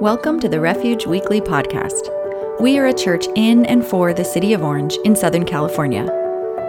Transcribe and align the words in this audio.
Welcome 0.00 0.40
to 0.40 0.48
the 0.48 0.58
Refuge 0.58 1.04
Weekly 1.06 1.42
Podcast. 1.42 2.08
We 2.58 2.78
are 2.78 2.86
a 2.86 2.94
church 2.94 3.26
in 3.36 3.66
and 3.66 3.84
for 3.84 4.14
the 4.14 4.24
city 4.24 4.54
of 4.54 4.62
Orange 4.62 4.96
in 5.04 5.14
Southern 5.14 5.44
California. 5.44 6.06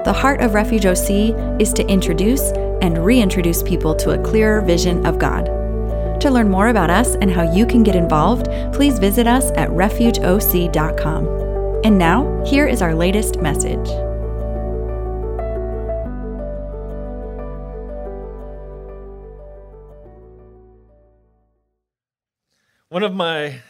The 0.04 0.12
heart 0.12 0.42
of 0.42 0.54
Refuge 0.54 0.86
OC 0.86 1.62
is 1.62 1.72
to 1.72 1.88
introduce 1.88 2.42
and 2.82 3.06
reintroduce 3.06 3.64
people 3.64 3.96
to 3.96 4.10
a 4.10 4.22
clearer 4.22 4.60
vision 4.60 5.06
of 5.06 5.18
God. 5.18 5.46
To 6.20 6.30
learn 6.30 6.50
more 6.50 6.68
about 6.68 6.90
us 6.90 7.16
and 7.22 7.32
how 7.32 7.50
you 7.50 7.66
can 7.66 7.84
get 7.84 7.96
involved, 7.96 8.48
please 8.74 9.00
visit 9.00 9.28
us 9.28 9.50
at 9.52 9.70
refugeoc.com. 9.70 11.28
And 11.86 11.98
now, 11.98 12.44
here 12.46 12.68
is 12.68 12.82
our 12.82 12.94
latest 12.94 13.38
message. 13.38 14.11
One 22.92 23.04
of 23.04 23.16
my 23.16 23.62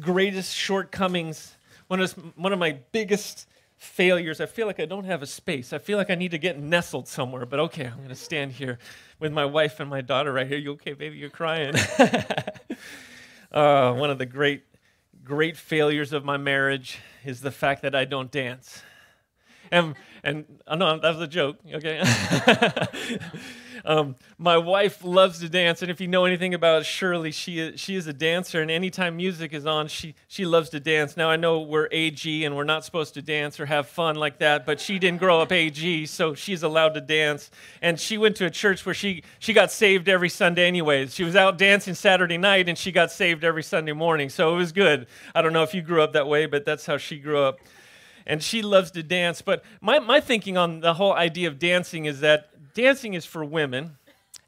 greatest 0.00 0.52
shortcomings, 0.52 1.54
one 1.86 2.00
of, 2.00 2.10
one 2.36 2.52
of 2.52 2.58
my 2.58 2.80
biggest 2.90 3.46
failures, 3.76 4.40
I 4.40 4.46
feel 4.46 4.66
like 4.66 4.80
I 4.80 4.84
don't 4.84 5.04
have 5.04 5.22
a 5.22 5.28
space. 5.28 5.72
I 5.72 5.78
feel 5.78 5.96
like 5.96 6.10
I 6.10 6.16
need 6.16 6.32
to 6.32 6.38
get 6.38 6.58
nestled 6.58 7.06
somewhere, 7.06 7.46
but 7.46 7.60
okay, 7.60 7.84
I'm 7.84 7.98
going 7.98 8.08
to 8.08 8.16
stand 8.16 8.50
here 8.50 8.80
with 9.20 9.32
my 9.32 9.44
wife 9.44 9.78
and 9.78 9.88
my 9.88 10.00
daughter 10.00 10.32
right 10.32 10.48
here. 10.48 10.58
You 10.58 10.72
okay, 10.72 10.94
baby? 10.94 11.18
You're 11.18 11.30
crying. 11.30 11.72
uh, 13.52 13.92
one 13.92 14.10
of 14.10 14.18
the 14.18 14.26
great, 14.26 14.64
great 15.22 15.56
failures 15.56 16.12
of 16.12 16.24
my 16.24 16.36
marriage 16.36 16.98
is 17.24 17.40
the 17.40 17.52
fact 17.52 17.82
that 17.82 17.94
I 17.94 18.06
don't 18.06 18.32
dance. 18.32 18.82
And, 19.70 19.94
and 20.24 20.60
I 20.66 20.72
oh 20.72 20.76
know 20.78 20.98
that 20.98 21.10
was 21.10 21.20
a 21.20 21.28
joke, 21.28 21.58
okay? 21.74 22.02
Um, 23.84 24.16
my 24.38 24.56
wife 24.56 25.04
loves 25.04 25.40
to 25.40 25.48
dance, 25.48 25.82
and 25.82 25.90
if 25.90 26.00
you 26.00 26.08
know 26.08 26.24
anything 26.24 26.54
about 26.54 26.84
Shirley, 26.84 27.30
she 27.30 27.58
is, 27.58 27.80
she 27.80 27.94
is 27.94 28.06
a 28.06 28.12
dancer, 28.12 28.60
and 28.60 28.70
anytime 28.70 29.16
music 29.16 29.52
is 29.52 29.66
on, 29.66 29.88
she, 29.88 30.14
she 30.28 30.44
loves 30.46 30.70
to 30.70 30.80
dance. 30.80 31.16
Now, 31.16 31.30
I 31.30 31.36
know 31.36 31.60
we're 31.60 31.88
AG 31.90 32.44
and 32.44 32.56
we're 32.56 32.64
not 32.64 32.84
supposed 32.84 33.14
to 33.14 33.22
dance 33.22 33.60
or 33.60 33.66
have 33.66 33.88
fun 33.88 34.16
like 34.16 34.38
that, 34.38 34.66
but 34.66 34.80
she 34.80 34.98
didn't 34.98 35.18
grow 35.18 35.40
up 35.40 35.52
AG, 35.52 36.06
so 36.06 36.34
she's 36.34 36.62
allowed 36.62 36.94
to 36.94 37.00
dance. 37.00 37.50
And 37.82 37.98
she 37.98 38.18
went 38.18 38.36
to 38.36 38.46
a 38.46 38.50
church 38.50 38.84
where 38.84 38.94
she, 38.94 39.22
she 39.38 39.52
got 39.52 39.70
saved 39.70 40.08
every 40.08 40.28
Sunday, 40.28 40.66
anyways. 40.66 41.14
She 41.14 41.24
was 41.24 41.36
out 41.36 41.58
dancing 41.58 41.94
Saturday 41.94 42.38
night, 42.38 42.68
and 42.68 42.76
she 42.76 42.92
got 42.92 43.10
saved 43.10 43.44
every 43.44 43.62
Sunday 43.62 43.92
morning, 43.92 44.28
so 44.28 44.54
it 44.54 44.56
was 44.56 44.72
good. 44.72 45.06
I 45.34 45.42
don't 45.42 45.52
know 45.52 45.62
if 45.62 45.74
you 45.74 45.82
grew 45.82 46.02
up 46.02 46.12
that 46.12 46.26
way, 46.26 46.46
but 46.46 46.64
that's 46.64 46.86
how 46.86 46.96
she 46.96 47.18
grew 47.18 47.38
up 47.38 47.60
and 48.28 48.42
she 48.42 48.62
loves 48.62 48.90
to 48.92 49.02
dance. 49.02 49.42
But 49.42 49.64
my, 49.80 49.98
my 49.98 50.20
thinking 50.20 50.56
on 50.56 50.80
the 50.80 50.94
whole 50.94 51.14
idea 51.14 51.48
of 51.48 51.58
dancing 51.58 52.04
is 52.04 52.20
that 52.20 52.50
dancing 52.74 53.14
is 53.14 53.24
for 53.24 53.44
women 53.44 53.96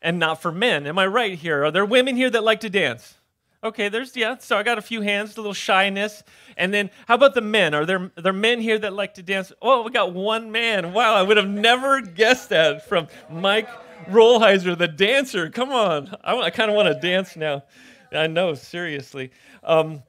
and 0.03 0.19
not 0.19 0.41
for 0.41 0.53
men. 0.53 0.87
Am 0.87 0.99
I 0.99 1.07
right 1.07 1.39
here? 1.39 1.65
Are 1.65 1.71
there 1.71 1.85
women 1.85 2.17
here 2.17 2.31
that 2.31 2.45
like 2.45 2.61
to 2.61 2.71
dance? 2.71 3.17
Okay, 3.63 3.91
there's, 3.91 4.17
yeah, 4.17 4.39
so 4.39 4.57
I 4.57 4.63
got 4.63 4.79
a 4.79 4.83
few 4.83 5.03
hands, 5.03 5.37
a 5.37 5.41
little 5.41 5.53
shyness. 5.53 6.23
And 6.57 6.73
then 6.73 6.89
how 7.07 7.15
about 7.15 7.35
the 7.35 7.43
men? 7.43 7.75
Are 7.75 7.85
there, 7.85 8.11
are 8.17 8.23
there 8.23 8.33
men 8.33 8.59
here 8.61 8.79
that 8.79 8.95
like 8.95 9.15
to 9.15 9.23
dance? 9.23 9.53
Oh, 9.61 9.83
we 9.83 9.91
got 9.91 10.15
one 10.15 10.51
man. 10.51 10.95
Wow, 10.95 11.15
I 11.15 11.23
would 11.23 11.37
have 11.37 11.49
never 11.49 12.01
guessed 12.01 12.49
that 12.49 12.89
from 12.89 13.09
Mike 13.31 13.69
Rollheiser, 14.07 14.79
the 14.79 14.89
dancer. 14.89 15.51
Come 15.51 15.73
on. 15.73 16.17
I, 16.25 16.35
I 16.37 16.51
kind 16.51 16.71
of 16.71 16.77
want 16.77 16.89
to 16.89 16.99
dance 17.07 17.37
now. 17.37 17.65
I 18.13 18.29
know, 18.29 18.55
seriously. 18.55 19.31
Um, 19.63 20.03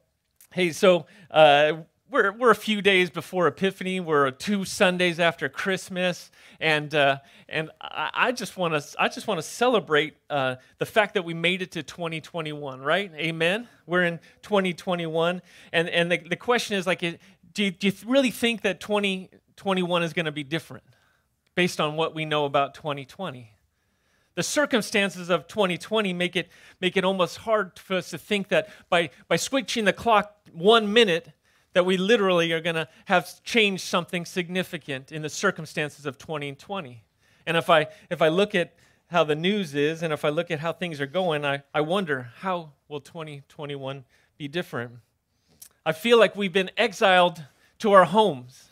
hey, 0.54 0.72
so 0.72 1.06
uh, 1.30 1.74
we're, 2.12 2.32
we're 2.34 2.52
a 2.52 2.56
few 2.56 2.82
days 2.82 3.10
before 3.10 3.48
Epiphany. 3.48 4.02
We're 4.02 4.32
two 4.32 4.66
Sundays 4.66 5.20
after 5.20 5.48
Christmas, 5.48 6.30
and 6.60 6.94
uh, 6.94 7.20
and 7.48 7.72
I, 7.80 8.34
just 8.34 8.58
want 8.58 8.74
to 8.74 9.02
I 9.02 9.08
just 9.08 9.28
want 9.28 9.38
to 9.38 9.44
celebrate 9.44 10.16
uh, 10.30 10.56
the 10.78 10.86
fact 10.86 11.14
that 11.14 11.24
we 11.24 11.34
made 11.34 11.62
it 11.62 11.72
to 11.72 11.84
2021. 11.84 12.82
Right? 12.82 13.12
Amen. 13.16 13.68
We're 13.86 14.04
in 14.04 14.20
2021, 14.42 15.42
and 15.72 15.90
and 15.90 16.12
the, 16.12 16.18
the 16.18 16.36
question 16.36 16.76
is 16.76 16.86
like, 16.86 17.00
do 17.00 17.64
you, 17.64 17.72
do 17.72 17.88
you 17.88 17.94
really 18.06 18.32
think 18.32 18.62
that 18.62 18.82
2021 18.82 20.04
is 20.04 20.14
going 20.14 20.26
to 20.26 20.32
be 20.32 20.44
different 20.44 20.84
based 21.56 21.80
on 21.80 21.96
what 21.96 22.14
we 22.14 22.26
know 22.26 22.44
about 22.44 22.74
2020? 22.74 23.52
The 24.36 24.44
circumstances 24.44 25.30
of 25.30 25.48
2020 25.48 26.12
make 26.14 26.36
it 26.36 26.50
make 26.82 26.98
it 26.98 27.06
almost 27.06 27.38
hard 27.38 27.80
for 27.80 27.96
us 27.96 28.10
to 28.10 28.18
think 28.18 28.50
that 28.50 28.70
by 28.90 29.12
by 29.30 29.38
switching 29.38 29.86
the 29.86 29.94
clock 29.94 30.36
one 30.52 30.92
minute 30.92 31.32
that 31.74 31.86
we 31.86 31.98
literally 31.98 32.52
are 32.52 32.62
going 32.62 32.76
to 32.76 32.88
have 33.06 33.44
changed 33.44 33.84
something 33.84 34.26
significant 34.26 35.12
in 35.12 35.22
the 35.22 35.30
circumstances 35.30 36.06
of 36.06 36.18
2020. 36.18 37.04
And 37.46 37.58
if 37.58 37.70
I, 37.70 37.88
if 38.10 38.22
I 38.22 38.28
look 38.28 38.56
at 38.56 38.74
how 39.08 39.24
the 39.24 39.36
news 39.36 39.76
is 39.76 40.04
and 40.04 40.14
if 40.14 40.24
I 40.24 40.30
look 40.30 40.52
at 40.52 40.60
how 40.60 40.74
things 40.74 41.02
are 41.02 41.08
going, 41.08 41.46
I, 41.46 41.64
I 41.74 41.82
wonder 41.82 42.30
how 42.40 42.72
will 42.88 43.02
2021 43.02 44.06
be 44.38 44.48
different? 44.48 44.94
I 45.86 45.92
feel 45.92 46.20
like 46.20 46.36
we've 46.36 46.54
been 46.54 46.72
exiled 46.78 47.44
to 47.80 47.94
our 47.94 48.06
homes. 48.06 48.70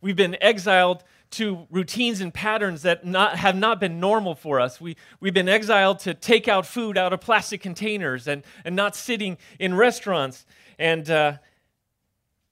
We've 0.00 0.16
been 0.16 0.36
exiled 0.40 1.04
to 1.30 1.66
routines 1.70 2.20
and 2.20 2.32
patterns 2.32 2.82
that 2.82 3.04
not, 3.04 3.36
have 3.36 3.54
not 3.54 3.80
been 3.80 4.00
normal 4.00 4.34
for 4.34 4.60
us. 4.60 4.80
We, 4.80 4.96
we've 5.20 5.34
been 5.34 5.48
exiled 5.48 5.98
to 6.00 6.14
take 6.14 6.48
out 6.48 6.64
food 6.66 6.96
out 6.96 7.12
of 7.12 7.20
plastic 7.20 7.60
containers 7.60 8.26
and, 8.26 8.42
and 8.64 8.74
not 8.74 8.96
sitting 8.96 9.36
in 9.58 9.74
restaurants. 9.74 10.46
And, 10.78 11.10
uh, 11.10 11.34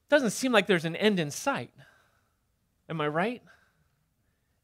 doesn't 0.09 0.31
seem 0.31 0.53
like 0.53 0.67
there's 0.67 0.85
an 0.85 0.97
end 0.97 1.19
in 1.19 1.31
sight. 1.31 1.71
Am 2.89 3.01
I 3.01 3.09
right? 3.09 3.43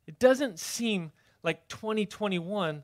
It 0.07 0.19
doesn't 0.19 0.59
seem 0.59 1.13
like 1.43 1.69
2021 1.69 2.83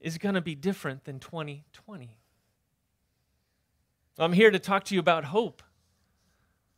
is 0.00 0.18
going 0.18 0.34
to 0.34 0.40
be 0.40 0.54
different 0.54 1.04
than 1.04 1.18
2020. 1.18 2.16
I'm 4.18 4.32
here 4.32 4.50
to 4.50 4.58
talk 4.58 4.84
to 4.84 4.94
you 4.94 5.00
about 5.00 5.24
hope. 5.26 5.62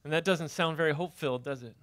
And 0.05 0.13
that 0.13 0.25
doesn't 0.25 0.49
sound 0.49 0.77
very 0.77 0.93
hope 0.93 1.17
filled, 1.17 1.45
does 1.45 1.63
it? 1.63 1.77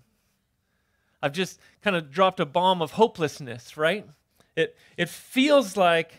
I've 1.21 1.33
just 1.33 1.59
kind 1.81 1.95
of 1.95 2.11
dropped 2.11 2.39
a 2.39 2.45
bomb 2.45 2.81
of 2.81 2.91
hopelessness, 2.91 3.77
right? 3.77 4.07
It, 4.55 4.75
it 4.97 5.09
feels 5.09 5.77
like 5.77 6.13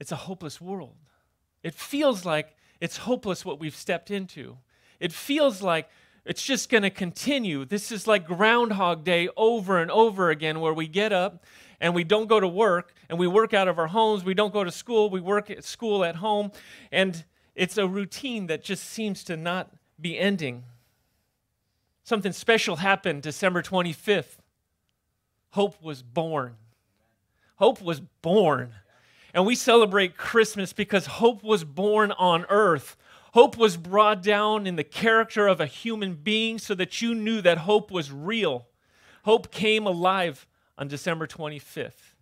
it's 0.00 0.12
a 0.12 0.16
hopeless 0.16 0.60
world. 0.60 0.96
It 1.62 1.74
feels 1.74 2.24
like 2.24 2.55
it's 2.80 2.98
hopeless 2.98 3.44
what 3.44 3.60
we've 3.60 3.74
stepped 3.74 4.10
into. 4.10 4.58
It 5.00 5.12
feels 5.12 5.62
like 5.62 5.88
it's 6.24 6.42
just 6.42 6.68
going 6.68 6.82
to 6.82 6.90
continue. 6.90 7.64
This 7.64 7.92
is 7.92 8.06
like 8.06 8.26
Groundhog 8.26 9.04
Day 9.04 9.28
over 9.36 9.80
and 9.80 9.90
over 9.90 10.30
again, 10.30 10.60
where 10.60 10.74
we 10.74 10.88
get 10.88 11.12
up 11.12 11.44
and 11.80 11.94
we 11.94 12.04
don't 12.04 12.26
go 12.26 12.40
to 12.40 12.48
work 12.48 12.94
and 13.08 13.18
we 13.18 13.26
work 13.26 13.54
out 13.54 13.68
of 13.68 13.78
our 13.78 13.86
homes. 13.86 14.24
We 14.24 14.34
don't 14.34 14.52
go 14.52 14.64
to 14.64 14.72
school. 14.72 15.10
We 15.10 15.20
work 15.20 15.50
at 15.50 15.64
school 15.64 16.04
at 16.04 16.16
home. 16.16 16.50
And 16.90 17.24
it's 17.54 17.78
a 17.78 17.86
routine 17.86 18.46
that 18.48 18.64
just 18.64 18.84
seems 18.84 19.22
to 19.24 19.36
not 19.36 19.70
be 20.00 20.18
ending. 20.18 20.64
Something 22.02 22.32
special 22.32 22.76
happened 22.76 23.22
December 23.22 23.62
25th. 23.62 24.38
Hope 25.50 25.82
was 25.82 26.02
born. 26.02 26.56
Hope 27.56 27.80
was 27.80 28.00
born. 28.00 28.74
And 29.36 29.44
we 29.44 29.54
celebrate 29.54 30.16
Christmas 30.16 30.72
because 30.72 31.04
hope 31.04 31.44
was 31.44 31.62
born 31.62 32.10
on 32.12 32.46
earth. 32.48 32.96
Hope 33.34 33.58
was 33.58 33.76
brought 33.76 34.22
down 34.22 34.66
in 34.66 34.76
the 34.76 34.82
character 34.82 35.46
of 35.46 35.60
a 35.60 35.66
human 35.66 36.14
being 36.14 36.58
so 36.58 36.74
that 36.74 37.02
you 37.02 37.14
knew 37.14 37.42
that 37.42 37.58
hope 37.58 37.90
was 37.90 38.10
real. 38.10 38.66
Hope 39.24 39.50
came 39.50 39.86
alive 39.86 40.46
on 40.78 40.88
December 40.88 41.26
25th. 41.26 42.14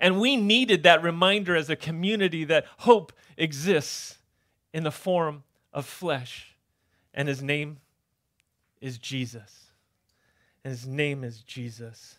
And 0.00 0.20
we 0.20 0.36
needed 0.36 0.82
that 0.82 1.04
reminder 1.04 1.54
as 1.54 1.70
a 1.70 1.76
community 1.76 2.42
that 2.46 2.66
hope 2.78 3.12
exists 3.36 4.18
in 4.74 4.82
the 4.82 4.90
form 4.90 5.44
of 5.72 5.86
flesh. 5.86 6.56
And 7.14 7.28
his 7.28 7.44
name 7.44 7.76
is 8.80 8.98
Jesus. 8.98 9.66
And 10.64 10.72
his 10.72 10.84
name 10.84 11.22
is 11.22 11.42
Jesus. 11.42 12.16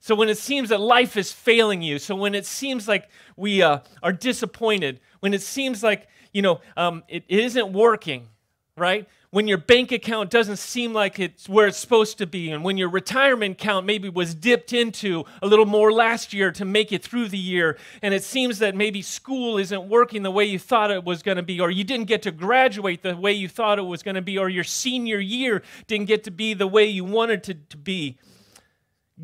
So 0.00 0.14
when 0.14 0.28
it 0.28 0.38
seems 0.38 0.68
that 0.68 0.80
life 0.80 1.16
is 1.16 1.32
failing 1.32 1.82
you, 1.82 1.98
so 1.98 2.14
when 2.14 2.34
it 2.34 2.46
seems 2.46 2.86
like 2.86 3.08
we 3.36 3.62
uh, 3.62 3.80
are 4.02 4.12
disappointed, 4.12 5.00
when 5.20 5.34
it 5.34 5.42
seems 5.42 5.82
like 5.82 6.06
you 6.32 6.42
know 6.42 6.60
um, 6.76 7.02
it, 7.08 7.24
isn't 7.28 7.72
working, 7.72 8.28
right? 8.76 9.08
When 9.30 9.46
your 9.46 9.58
bank 9.58 9.92
account 9.92 10.30
doesn't 10.30 10.56
seem 10.56 10.94
like 10.94 11.18
it's 11.18 11.48
where 11.48 11.66
it's 11.66 11.76
supposed 11.76 12.16
to 12.18 12.26
be, 12.26 12.50
and 12.50 12.64
when 12.64 12.78
your 12.78 12.88
retirement 12.88 13.60
account 13.60 13.84
maybe 13.84 14.08
was 14.08 14.34
dipped 14.34 14.72
into 14.72 15.24
a 15.42 15.46
little 15.46 15.66
more 15.66 15.92
last 15.92 16.32
year 16.32 16.52
to 16.52 16.64
make 16.64 16.92
it 16.92 17.02
through 17.02 17.28
the 17.28 17.36
year, 17.36 17.76
and 18.00 18.14
it 18.14 18.22
seems 18.22 18.60
that 18.60 18.76
maybe 18.76 19.02
school 19.02 19.58
isn't 19.58 19.88
working 19.88 20.22
the 20.22 20.30
way 20.30 20.44
you 20.44 20.60
thought 20.60 20.92
it 20.92 21.04
was 21.04 21.22
going 21.22 21.36
to 21.36 21.42
be, 21.42 21.60
or 21.60 21.70
you 21.70 21.84
didn't 21.84 22.06
get 22.06 22.22
to 22.22 22.30
graduate 22.30 23.02
the 23.02 23.16
way 23.16 23.32
you 23.32 23.48
thought 23.48 23.78
it 23.78 23.82
was 23.82 24.04
going 24.04 24.14
to 24.14 24.22
be, 24.22 24.38
or 24.38 24.48
your 24.48 24.64
senior 24.64 25.18
year 25.18 25.62
didn't 25.88 26.06
get 26.06 26.24
to 26.24 26.30
be 26.30 26.54
the 26.54 26.68
way 26.68 26.86
you 26.86 27.04
wanted 27.04 27.46
it 27.48 27.68
to 27.68 27.76
be 27.76 28.16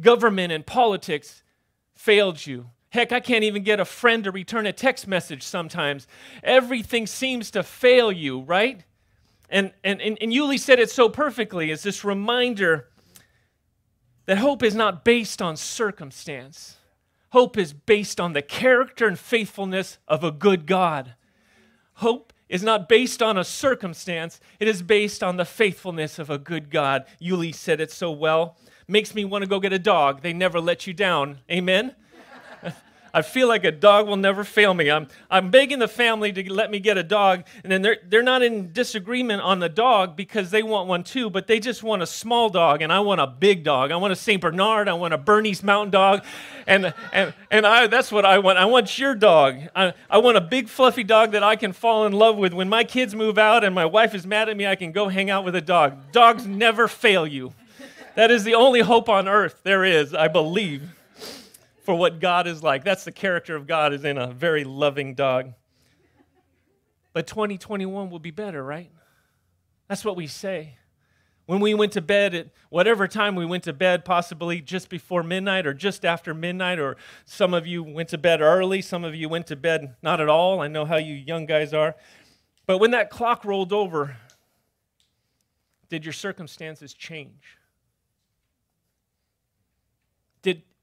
government 0.00 0.52
and 0.52 0.66
politics 0.66 1.42
failed 1.94 2.46
you. 2.46 2.70
Heck, 2.90 3.10
I 3.10 3.20
can't 3.20 3.44
even 3.44 3.64
get 3.64 3.80
a 3.80 3.84
friend 3.84 4.22
to 4.24 4.30
return 4.30 4.66
a 4.66 4.72
text 4.72 5.08
message 5.08 5.42
sometimes. 5.42 6.06
Everything 6.42 7.06
seems 7.06 7.50
to 7.50 7.62
fail 7.62 8.12
you, 8.12 8.40
right? 8.40 8.84
And, 9.50 9.72
and, 9.82 10.00
and, 10.00 10.16
and 10.20 10.32
Yuli 10.32 10.58
said 10.58 10.78
it 10.78 10.90
so 10.90 11.08
perfectly. 11.08 11.70
It's 11.70 11.82
this 11.82 12.04
reminder 12.04 12.88
that 14.26 14.38
hope 14.38 14.62
is 14.62 14.74
not 14.74 15.04
based 15.04 15.42
on 15.42 15.56
circumstance. 15.56 16.76
Hope 17.30 17.58
is 17.58 17.72
based 17.72 18.20
on 18.20 18.32
the 18.32 18.42
character 18.42 19.08
and 19.08 19.18
faithfulness 19.18 19.98
of 20.06 20.22
a 20.22 20.30
good 20.30 20.66
God. 20.66 21.14
Hope 21.94 22.32
is 22.48 22.62
not 22.62 22.88
based 22.88 23.22
on 23.22 23.36
a 23.36 23.44
circumstance, 23.44 24.38
it 24.60 24.68
is 24.68 24.82
based 24.82 25.22
on 25.22 25.36
the 25.36 25.44
faithfulness 25.44 26.18
of 26.18 26.30
a 26.30 26.38
good 26.38 26.70
God. 26.70 27.04
Yuli 27.20 27.52
said 27.52 27.80
it 27.80 27.90
so 27.90 28.12
well. 28.12 28.56
Makes 28.86 29.14
me 29.14 29.24
want 29.24 29.42
to 29.42 29.48
go 29.48 29.60
get 29.60 29.72
a 29.72 29.78
dog. 29.78 30.22
They 30.22 30.32
never 30.32 30.60
let 30.60 30.86
you 30.86 30.92
down. 30.92 31.38
Amen? 31.50 31.94
I 33.14 33.22
feel 33.22 33.46
like 33.46 33.62
a 33.62 33.70
dog 33.70 34.08
will 34.08 34.16
never 34.16 34.42
fail 34.42 34.74
me. 34.74 34.90
I'm, 34.90 35.06
I'm 35.30 35.52
begging 35.52 35.78
the 35.78 35.86
family 35.86 36.32
to 36.32 36.52
let 36.52 36.68
me 36.68 36.80
get 36.80 36.98
a 36.98 37.04
dog, 37.04 37.44
and 37.62 37.70
then 37.70 37.80
they're, 37.80 37.98
they're 38.08 38.24
not 38.24 38.42
in 38.42 38.72
disagreement 38.72 39.40
on 39.40 39.60
the 39.60 39.68
dog 39.68 40.16
because 40.16 40.50
they 40.50 40.64
want 40.64 40.88
one 40.88 41.04
too, 41.04 41.30
but 41.30 41.46
they 41.46 41.60
just 41.60 41.84
want 41.84 42.02
a 42.02 42.06
small 42.06 42.48
dog, 42.50 42.82
and 42.82 42.92
I 42.92 42.98
want 42.98 43.20
a 43.20 43.28
big 43.28 43.62
dog. 43.62 43.92
I 43.92 43.96
want 43.96 44.12
a 44.12 44.16
St. 44.16 44.40
Bernard, 44.40 44.88
I 44.88 44.94
want 44.94 45.14
a 45.14 45.18
Bernese 45.18 45.64
Mountain 45.64 45.92
Dog, 45.92 46.24
and, 46.66 46.92
and, 47.12 47.32
and 47.52 47.64
I, 47.64 47.86
that's 47.86 48.10
what 48.10 48.24
I 48.24 48.38
want. 48.38 48.58
I 48.58 48.64
want 48.64 48.98
your 48.98 49.14
dog. 49.14 49.60
I, 49.76 49.94
I 50.10 50.18
want 50.18 50.36
a 50.36 50.40
big, 50.40 50.68
fluffy 50.68 51.04
dog 51.04 51.30
that 51.32 51.44
I 51.44 51.54
can 51.54 51.72
fall 51.72 52.06
in 52.06 52.12
love 52.12 52.36
with. 52.36 52.52
When 52.52 52.68
my 52.68 52.82
kids 52.82 53.14
move 53.14 53.38
out 53.38 53.62
and 53.62 53.76
my 53.76 53.86
wife 53.86 54.16
is 54.16 54.26
mad 54.26 54.48
at 54.48 54.56
me, 54.56 54.66
I 54.66 54.74
can 54.74 54.90
go 54.90 55.06
hang 55.06 55.30
out 55.30 55.44
with 55.44 55.54
a 55.54 55.60
dog. 55.60 56.10
Dogs 56.10 56.48
never 56.48 56.88
fail 56.88 57.28
you. 57.28 57.52
That 58.16 58.30
is 58.30 58.44
the 58.44 58.54
only 58.54 58.80
hope 58.80 59.08
on 59.08 59.26
earth 59.26 59.60
there 59.64 59.84
is, 59.84 60.14
I 60.14 60.28
believe 60.28 60.82
for 61.82 61.94
what 61.96 62.20
God 62.20 62.46
is 62.46 62.62
like. 62.62 62.84
That's 62.84 63.04
the 63.04 63.12
character 63.12 63.56
of 63.56 63.66
God 63.66 63.92
is 63.92 64.04
in 64.04 64.18
a 64.18 64.28
very 64.28 64.64
loving 64.64 65.14
dog. 65.14 65.52
But 67.12 67.26
2021 67.26 68.10
will 68.10 68.18
be 68.20 68.30
better, 68.30 68.62
right? 68.62 68.90
That's 69.88 70.04
what 70.04 70.16
we 70.16 70.26
say. 70.26 70.78
When 71.46 71.60
we 71.60 71.74
went 71.74 71.92
to 71.92 72.00
bed 72.00 72.34
at 72.34 72.50
whatever 72.70 73.06
time 73.06 73.34
we 73.34 73.44
went 73.44 73.64
to 73.64 73.72
bed, 73.72 74.04
possibly 74.04 74.60
just 74.60 74.88
before 74.88 75.22
midnight 75.22 75.66
or 75.66 75.74
just 75.74 76.04
after 76.04 76.32
midnight, 76.32 76.78
or 76.78 76.96
some 77.26 77.52
of 77.52 77.66
you 77.66 77.82
went 77.82 78.08
to 78.10 78.18
bed 78.18 78.40
early, 78.40 78.80
some 78.80 79.04
of 79.04 79.14
you 79.14 79.28
went 79.28 79.48
to 79.48 79.56
bed 79.56 79.96
not 80.02 80.20
at 80.20 80.28
all. 80.28 80.60
I 80.60 80.68
know 80.68 80.84
how 80.84 80.96
you 80.96 81.14
young 81.14 81.46
guys 81.46 81.74
are. 81.74 81.96
But 82.66 82.78
when 82.78 82.92
that 82.92 83.10
clock 83.10 83.44
rolled 83.44 83.72
over, 83.72 84.16
did 85.90 86.04
your 86.06 86.14
circumstances 86.14 86.94
change? 86.94 87.58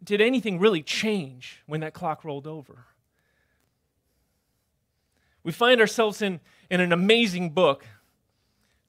Did, 0.04 0.22
anything 0.22 0.60
really 0.60 0.82
change 0.82 1.62
when 1.68 1.82
that 1.82 1.94
clock 1.94 2.24
rolled 2.24 2.48
over? 2.48 2.86
We 5.44 5.52
find 5.52 5.80
ourselves 5.82 6.22
in, 6.22 6.40
in 6.70 6.82
an 6.82 6.92
amazing 6.92 7.52
book. 7.52 7.86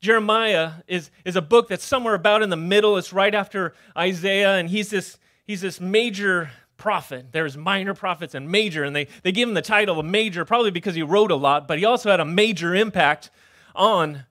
Jeremiah 0.00 0.72
is, 0.86 1.10
is 1.24 1.36
a 1.36 1.42
book 1.42 1.68
that's 1.68 1.84
somewhere 1.84 2.14
about 2.14 2.42
in 2.42 2.50
the 2.50 2.56
middle. 2.56 2.96
It's 2.96 3.12
right 3.12 3.34
after 3.34 3.74
Isaiah, 3.96 4.56
and 4.56 4.68
he's 4.68 4.90
this, 4.90 5.18
he's 5.44 5.60
this 5.60 5.80
major 5.80 6.50
prophet. 6.76 7.26
There's 7.30 7.56
minor 7.56 7.94
prophets 7.94 8.34
and 8.34 8.50
major, 8.50 8.82
and 8.82 8.94
they, 8.94 9.06
they 9.22 9.32
give 9.32 9.48
him 9.48 9.54
the 9.54 9.62
title 9.62 10.00
of 10.00 10.04
major 10.04 10.44
probably 10.44 10.72
because 10.72 10.94
he 10.94 11.02
wrote 11.02 11.30
a 11.30 11.36
lot, 11.36 11.68
but 11.68 11.78
he 11.78 11.84
also 11.84 12.10
had 12.10 12.20
a 12.20 12.24
major 12.24 12.74
impact 12.74 13.30
on 13.74 14.24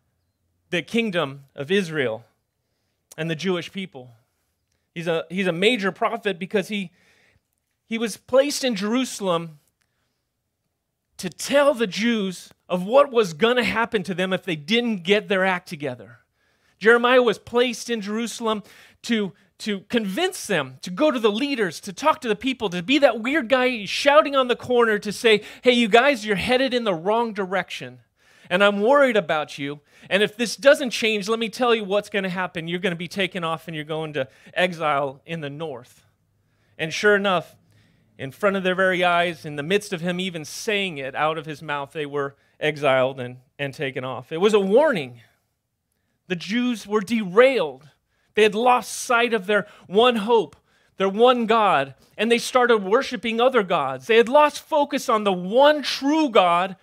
the 0.69 0.81
kingdom 0.81 1.45
of 1.56 1.72
Israel 1.72 2.25
and 3.18 3.30
the 3.30 3.36
Jewish 3.36 3.72
people. 3.72 4.12
He's 4.93 5.07
a, 5.07 5.25
he's 5.29 5.47
a 5.47 5.53
major 5.53 5.91
prophet 5.91 6.38
because 6.38 6.67
he, 6.67 6.91
he 7.85 7.97
was 7.97 8.17
placed 8.17 8.63
in 8.63 8.75
Jerusalem 8.75 9.59
to 11.17 11.29
tell 11.29 11.73
the 11.73 11.88
Jews 11.88 12.49
of 12.67 12.83
what 12.83 13.11
was 13.11 13.33
going 13.33 13.57
to 13.57 13.63
happen 13.63 14.03
to 14.03 14.13
them 14.13 14.33
if 14.33 14.43
they 14.43 14.55
didn't 14.55 15.03
get 15.03 15.27
their 15.27 15.45
act 15.45 15.69
together. 15.69 16.19
Jeremiah 16.79 17.21
was 17.21 17.38
placed 17.38 17.89
in 17.89 18.01
Jerusalem 18.01 18.63
to, 19.03 19.33
to 19.59 19.81
convince 19.81 20.47
them, 20.47 20.77
to 20.81 20.89
go 20.89 21.11
to 21.11 21.19
the 21.19 21.31
leaders, 21.31 21.79
to 21.81 21.93
talk 21.93 22.21
to 22.21 22.27
the 22.27 22.35
people, 22.35 22.69
to 22.69 22.81
be 22.81 22.97
that 22.97 23.21
weird 23.21 23.49
guy 23.49 23.85
shouting 23.85 24.35
on 24.35 24.47
the 24.47 24.55
corner 24.55 24.97
to 24.97 25.11
say, 25.11 25.43
hey, 25.61 25.73
you 25.73 25.88
guys, 25.88 26.25
you're 26.25 26.35
headed 26.35 26.73
in 26.73 26.83
the 26.83 26.93
wrong 26.93 27.33
direction 27.33 27.99
and 28.51 28.62
I'm 28.62 28.81
worried 28.81 29.15
about 29.15 29.57
you. 29.57 29.80
And 30.09 30.21
if 30.21 30.36
this 30.36 30.57
doesn't 30.57 30.89
change, 30.89 31.30
let 31.30 31.39
me 31.39 31.48
tell 31.48 31.74
you 31.74 31.86
what's 31.86 32.09
going 32.09 32.24
to 32.24 32.30
happen. 32.30 32.68
You're 32.68 32.80
going 32.80 32.92
to 32.92 32.98
be 32.98 33.07
taken 33.07 33.45
off 33.45 33.68
and 33.68 33.74
you're 33.74 33.86
going 33.86 34.12
to 34.13 34.27
exile 34.53 35.21
in 35.25 35.39
the 35.39 35.50
north. 35.50 36.03
And 36.77 36.94
sure 36.94 37.15
enough, 37.15 37.56
in 38.18 38.30
front 38.31 38.57
of 38.57 38.63
their 38.63 38.75
very 38.75 39.06
eyes, 39.06 39.45
in 39.45 39.56
the 39.56 39.63
midst 39.63 39.94
of 39.94 40.01
him 40.01 40.19
even 40.19 40.44
saying 40.44 40.98
it 40.98 41.15
out 41.15 41.38
of 41.38 41.45
his 41.45 41.63
mouth, 41.63 41.94
they 41.94 42.06
were 42.06 42.36
exiled 42.59 43.21
and, 43.21 43.38
and 43.57 43.74
taken 43.74 44.03
off. 44.03 44.33
It 44.33 44.42
was 44.42 44.53
a 44.53 44.59
warning. 44.59 45.21
The 46.27 46.36
Jews 46.36 46.86
were 46.86 47.01
derailed. 47.01 47.88
They 48.36 48.44
had 48.44 48.53
lost 48.53 48.92
sight 48.92 49.33
of 49.33 49.45
their 49.45 49.65
one 49.88 50.18
hope, 50.18 50.57
their 50.98 51.09
one 51.09 51.45
God, 51.45 51.95
and 52.18 52.30
they 52.30 52.38
started 52.38 52.83
worshiping 52.83 53.39
other 53.39 53.63
gods. 53.63 54.07
They 54.07 54.18
had 54.18 54.30
lost 54.30 54.59
focus 54.59 55.07
on 55.07 55.24
the 55.24 55.31
one 55.31 55.83
true 55.83 56.30
God 56.30 56.75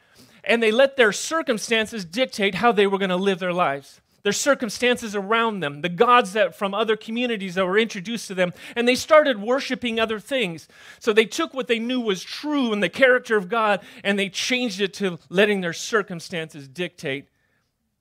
and 0.48 0.62
they 0.62 0.72
let 0.72 0.96
their 0.96 1.12
circumstances 1.12 2.04
dictate 2.04 2.56
how 2.56 2.72
they 2.72 2.86
were 2.86 2.98
going 2.98 3.10
to 3.10 3.16
live 3.16 3.38
their 3.38 3.52
lives. 3.52 4.00
Their 4.24 4.32
circumstances 4.32 5.14
around 5.14 5.60
them, 5.60 5.82
the 5.82 5.88
gods 5.88 6.32
that 6.32 6.56
from 6.56 6.74
other 6.74 6.96
communities 6.96 7.54
that 7.54 7.66
were 7.66 7.78
introduced 7.78 8.26
to 8.28 8.34
them, 8.34 8.52
and 8.74 8.88
they 8.88 8.96
started 8.96 9.40
worshiping 9.40 10.00
other 10.00 10.18
things. 10.18 10.66
So 10.98 11.12
they 11.12 11.26
took 11.26 11.54
what 11.54 11.68
they 11.68 11.78
knew 11.78 12.00
was 12.00 12.24
true 12.24 12.72
in 12.72 12.80
the 12.80 12.88
character 12.88 13.36
of 13.36 13.48
God 13.48 13.80
and 14.02 14.18
they 14.18 14.28
changed 14.28 14.80
it 14.80 14.94
to 14.94 15.18
letting 15.28 15.60
their 15.60 15.72
circumstances 15.72 16.66
dictate 16.66 17.28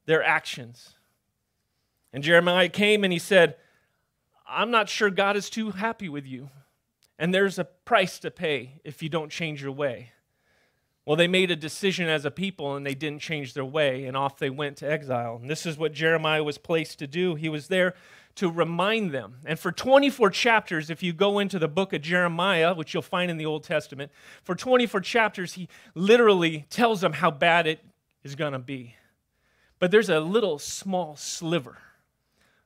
their 0.05 0.23
actions. 0.23 0.95
And 2.13 2.23
Jeremiah 2.23 2.69
came 2.69 3.03
and 3.03 3.13
he 3.13 3.19
said, 3.19 3.57
I'm 4.49 4.71
not 4.71 4.89
sure 4.89 5.09
God 5.09 5.35
is 5.35 5.49
too 5.49 5.71
happy 5.71 6.09
with 6.09 6.25
you. 6.25 6.49
And 7.19 7.33
there's 7.33 7.59
a 7.59 7.65
price 7.65 8.19
to 8.19 8.31
pay 8.31 8.79
if 8.83 9.03
you 9.03 9.09
don't 9.09 9.31
change 9.31 9.61
your 9.61 9.71
way. 9.73 10.13
Well, 11.07 11.15
they 11.15 11.29
made 11.29 11.51
a 11.51 11.55
decision 11.55 12.09
as 12.09 12.25
a 12.25 12.31
people 12.31 12.75
and 12.75 12.85
they 12.85 12.93
didn't 12.93 13.21
change 13.21 13.53
their 13.53 13.63
way, 13.63 14.03
and 14.03 14.17
off 14.17 14.37
they 14.37 14.49
went 14.49 14.75
to 14.77 14.91
exile. 14.91 15.39
And 15.41 15.49
this 15.49 15.65
is 15.65 15.77
what 15.77 15.93
Jeremiah 15.93 16.43
was 16.43 16.57
placed 16.57 16.99
to 16.99 17.07
do. 17.07 17.35
He 17.35 17.47
was 17.47 17.69
there 17.69 17.93
to 18.35 18.51
remind 18.51 19.11
them. 19.11 19.37
And 19.45 19.57
for 19.57 19.71
24 19.71 20.31
chapters, 20.31 20.89
if 20.89 21.01
you 21.01 21.13
go 21.13 21.39
into 21.39 21.59
the 21.59 21.69
book 21.69 21.93
of 21.93 22.01
Jeremiah, 22.01 22.75
which 22.75 22.93
you'll 22.93 23.03
find 23.03 23.31
in 23.31 23.37
the 23.37 23.45
Old 23.45 23.63
Testament, 23.63 24.11
for 24.43 24.53
24 24.53 24.99
chapters, 24.99 25.53
he 25.53 25.69
literally 25.95 26.65
tells 26.69 26.99
them 26.99 27.13
how 27.13 27.31
bad 27.31 27.67
it 27.67 27.79
is 28.25 28.35
going 28.35 28.51
to 28.51 28.59
be. 28.59 28.97
But 29.79 29.91
there's 29.91 30.09
a 30.09 30.19
little 30.19 30.59
small 30.59 31.15
sliver 31.15 31.77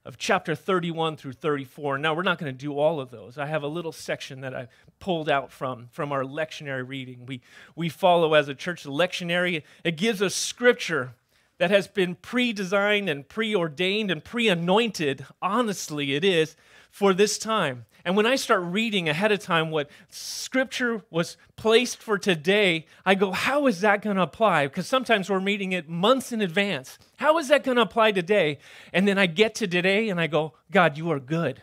of 0.04 0.18
chapter 0.18 0.56
31 0.56 1.18
through 1.18 1.34
34. 1.34 1.98
Now, 1.98 2.14
we're 2.14 2.24
not 2.24 2.40
going 2.40 2.52
to 2.52 2.58
do 2.58 2.78
all 2.78 3.00
of 3.00 3.12
those. 3.12 3.38
I 3.38 3.46
have 3.46 3.64
a 3.64 3.68
little 3.68 3.92
section 3.92 4.42
that 4.42 4.56
I 4.56 4.68
pulled 5.00 5.30
out 5.30 5.52
from, 5.52 5.90
from 5.92 6.12
our 6.12 6.24
lectionary 6.24 6.88
reading. 6.88 7.26
We, 7.26 7.42
we 7.76 7.90
follow 7.90 8.34
as 8.34 8.48
a 8.48 8.56
church 8.56 8.84
the 8.84 8.92
lectionary. 8.92 9.64
It 9.84 9.98
gives 9.98 10.22
us 10.22 10.34
scripture 10.34 11.14
that 11.62 11.70
has 11.70 11.88
been 11.88 12.16
pre 12.16 12.52
designed 12.54 13.08
and 13.08 13.30
pre 13.30 13.56
ordained 13.56 14.10
and 14.10 14.24
pre 14.24 14.48
anointed, 14.48 15.28
honestly, 15.44 16.16
it 16.16 16.24
is, 16.24 16.56
for 16.90 17.14
this 17.14 17.38
time. 17.38 17.86
And 18.04 18.18
when 18.18 18.26
I 18.26 18.36
start 18.36 18.64
reading 18.64 19.08
ahead 19.08 19.32
of 19.32 19.42
time 19.42 19.70
what 19.70 19.88
scripture 20.10 21.04
was 21.12 21.38
placed 21.58 21.98
for 21.98 22.18
today, 22.18 22.88
I 23.06 23.14
go, 23.14 23.32
how 23.32 23.68
is 23.68 23.82
that 23.82 24.02
going 24.02 24.16
to 24.16 24.24
apply? 24.24 24.66
Because 24.66 24.88
sometimes 24.88 25.30
we're 25.30 25.38
reading 25.38 25.72
it 25.72 25.88
months 25.88 26.32
in 26.32 26.42
advance. 26.42 26.98
How 27.18 27.38
is 27.38 27.50
that 27.50 27.64
going 27.64 27.76
to 27.76 27.84
apply 27.84 28.14
today? 28.14 28.58
And 28.92 29.08
then 29.08 29.20
I 29.20 29.28
get 29.28 29.54
to 29.56 29.68
today 29.68 30.10
and 30.10 30.20
I 30.20 30.26
go, 30.26 30.56
God, 30.72 30.98
you 30.98 31.12
are 31.12 31.20
good. 31.20 31.62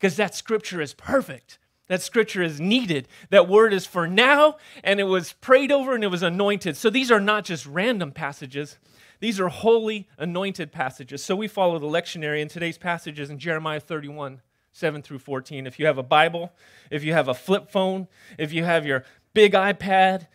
Because 0.00 0.16
that 0.16 0.34
scripture 0.34 0.82
is 0.82 0.94
perfect. 0.94 1.60
That 1.86 2.02
scripture 2.02 2.42
is 2.42 2.60
needed. 2.60 3.08
That 3.30 3.48
word 3.48 3.72
is 3.72 3.86
for 3.86 4.06
now, 4.06 4.56
and 4.84 5.00
it 5.00 5.04
was 5.04 5.32
prayed 5.32 5.72
over 5.72 5.94
and 5.94 6.04
it 6.04 6.08
was 6.08 6.22
anointed. 6.22 6.76
So 6.76 6.90
these 6.90 7.10
are 7.10 7.20
not 7.20 7.44
just 7.44 7.66
random 7.66 8.12
passages, 8.12 8.78
these 9.20 9.40
are 9.40 9.48
holy, 9.48 10.08
anointed 10.18 10.72
passages. 10.72 11.24
So 11.24 11.36
we 11.36 11.48
follow 11.48 11.78
the 11.78 11.86
lectionary, 11.86 12.40
and 12.40 12.50
today's 12.50 12.78
passage 12.78 13.18
is 13.18 13.30
in 13.30 13.38
Jeremiah 13.38 13.80
31. 13.80 14.42
7 14.70 15.02
through 15.02 15.18
14. 15.18 15.66
If 15.66 15.80
you 15.80 15.86
have 15.86 15.98
a 15.98 16.04
Bible, 16.04 16.52
if 16.88 17.02
you 17.02 17.12
have 17.12 17.26
a 17.26 17.34
flip 17.34 17.68
phone, 17.68 18.06
if 18.38 18.52
you 18.52 18.62
have 18.62 18.86
your 18.86 19.02
big 19.34 19.54
iPad, 19.54 20.28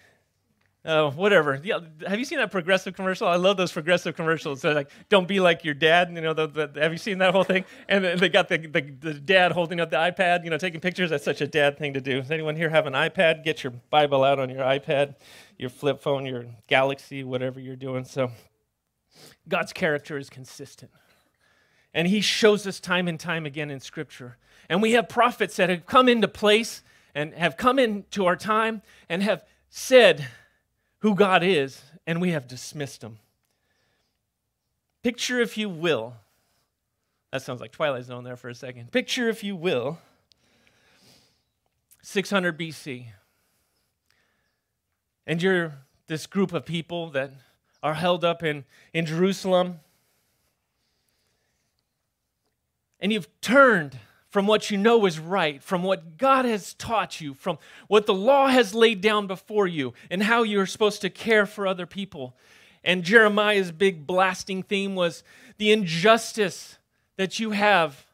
uh, 0.86 1.10
whatever. 1.12 1.60
Yeah, 1.64 1.80
have 2.06 2.20
you 2.20 2.26
seen 2.26 2.40
that 2.40 2.52
progressive 2.52 2.94
commercial? 2.94 3.28
I 3.28 3.38
love 3.38 3.56
those 3.56 3.72
progressive 3.72 4.16
commercials. 4.16 4.62
They're 4.62 4.74
like, 4.74 4.92
"Don't 5.08 5.28
be 5.28 5.40
like 5.40 5.64
your 5.64 5.74
dad." 5.74 6.12
You 6.14 6.20
know, 6.20 6.34
the, 6.34 6.48
the, 6.48 6.82
have 6.82 6.92
you 6.92 6.98
seen 6.98 7.20
that 7.20 7.34
whole 7.34 7.46
thing? 7.46 7.64
And 7.88 8.04
they 8.04 8.28
got 8.28 8.50
the, 8.50 8.58
the, 8.58 8.82
the 8.82 9.14
dad 9.14 9.54
holding 9.54 9.80
up 9.80 9.90
the 9.90 9.96
iPad. 9.96 10.44
You 10.44 10.50
know, 10.50 10.58
taking 10.58 10.82
pictures. 10.82 11.10
That's 11.10 11.24
such 11.24 11.40
a 11.40 11.48
dad 11.48 11.78
thing 11.78 11.94
to 11.94 12.02
do. 12.02 12.20
Does 12.22 12.32
anyone 12.32 12.58
here 12.58 12.70
have 12.70 12.86
an 12.86 12.94
iPad? 12.94 13.46
Get 13.46 13.64
your 13.64 13.72
Bible 13.90 14.26
out 14.26 14.40
on 14.40 14.50
your 14.50 14.64
iPad, 14.64 15.16
your 15.58 15.70
flip 15.70 16.02
phone, 16.02 16.26
your 16.26 16.48
Galaxy, 16.68 17.24
whatever 17.24 17.62
you're 17.62 17.78
doing. 17.78 18.04
So, 18.04 18.32
God's 19.48 19.74
character 19.74 20.18
is 20.18 20.30
consistent. 20.30 20.92
And 21.94 22.08
he 22.08 22.22
shows 22.22 22.66
us 22.66 22.80
time 22.80 23.08
and 23.08 23.20
time 23.20 23.46
again 23.46 23.70
in 23.70 23.80
Scripture. 23.80 24.38
And 24.70 24.82
we 24.82 24.94
have 24.94 25.10
prophets 25.10 25.58
that 25.58 25.70
have 25.70 25.86
come 25.86 26.10
into 26.10 26.28
place 26.28 26.82
and 27.14 27.34
have 27.34 27.58
come 27.58 27.78
into 27.78 28.26
our 28.26 28.36
time 28.36 28.82
and 29.10 29.22
have 29.22 29.44
said 29.70 30.28
who 31.00 31.16
God 31.16 31.44
is, 31.44 31.82
and 32.08 32.22
we 32.22 32.32
have 32.32 32.48
dismissed 32.48 33.02
them. 33.02 33.20
Picture, 35.04 35.42
if 35.42 35.58
you 35.58 35.70
will, 35.70 36.14
that 37.32 37.42
sounds 37.42 37.60
like 37.60 37.72
Twilight 37.72 38.06
Zone 38.06 38.24
there 38.24 38.38
for 38.38 38.50
a 38.50 38.56
second. 38.56 38.92
Picture, 38.92 39.28
if 39.28 39.44
you 39.44 39.56
will, 39.56 40.00
600 42.02 42.58
BC. 42.58 43.08
and 45.26 45.42
you're 45.42 45.74
this 46.08 46.28
group 46.28 46.54
of 46.54 46.66
people 46.66 47.10
that 47.12 47.32
are 47.84 47.94
held 47.94 48.24
up 48.24 48.42
in, 48.42 48.64
in 48.94 49.06
Jerusalem, 49.06 49.82
and 53.00 53.12
you've 53.12 53.28
turned 53.42 54.00
from 54.30 54.48
what 54.48 54.72
you 54.72 54.78
know 54.78 55.06
is 55.06 55.20
right, 55.20 55.62
from 55.62 55.84
what 55.84 56.18
God 56.18 56.46
has 56.46 56.74
taught 56.74 57.22
you, 57.22 57.36
from 57.36 57.60
what 57.88 58.08
the 58.08 58.14
law 58.14 58.48
has 58.48 58.74
laid 58.74 59.02
down 59.02 59.28
before 59.28 59.68
you, 59.68 59.94
and 60.10 60.24
how 60.24 60.42
you're 60.42 60.66
supposed 60.66 61.02
to 61.02 61.10
care 61.10 61.46
for 61.46 61.68
other 61.68 61.86
people. 61.86 62.36
And 62.84 63.04
Jeremiah's 63.04 63.72
big 63.72 64.08
blasting 64.08 64.64
theme 64.64 64.96
was 64.96 65.24
the 65.58 65.72
injustice 65.72 66.78
that 67.18 67.40
you 67.40 67.52
have 67.52 68.08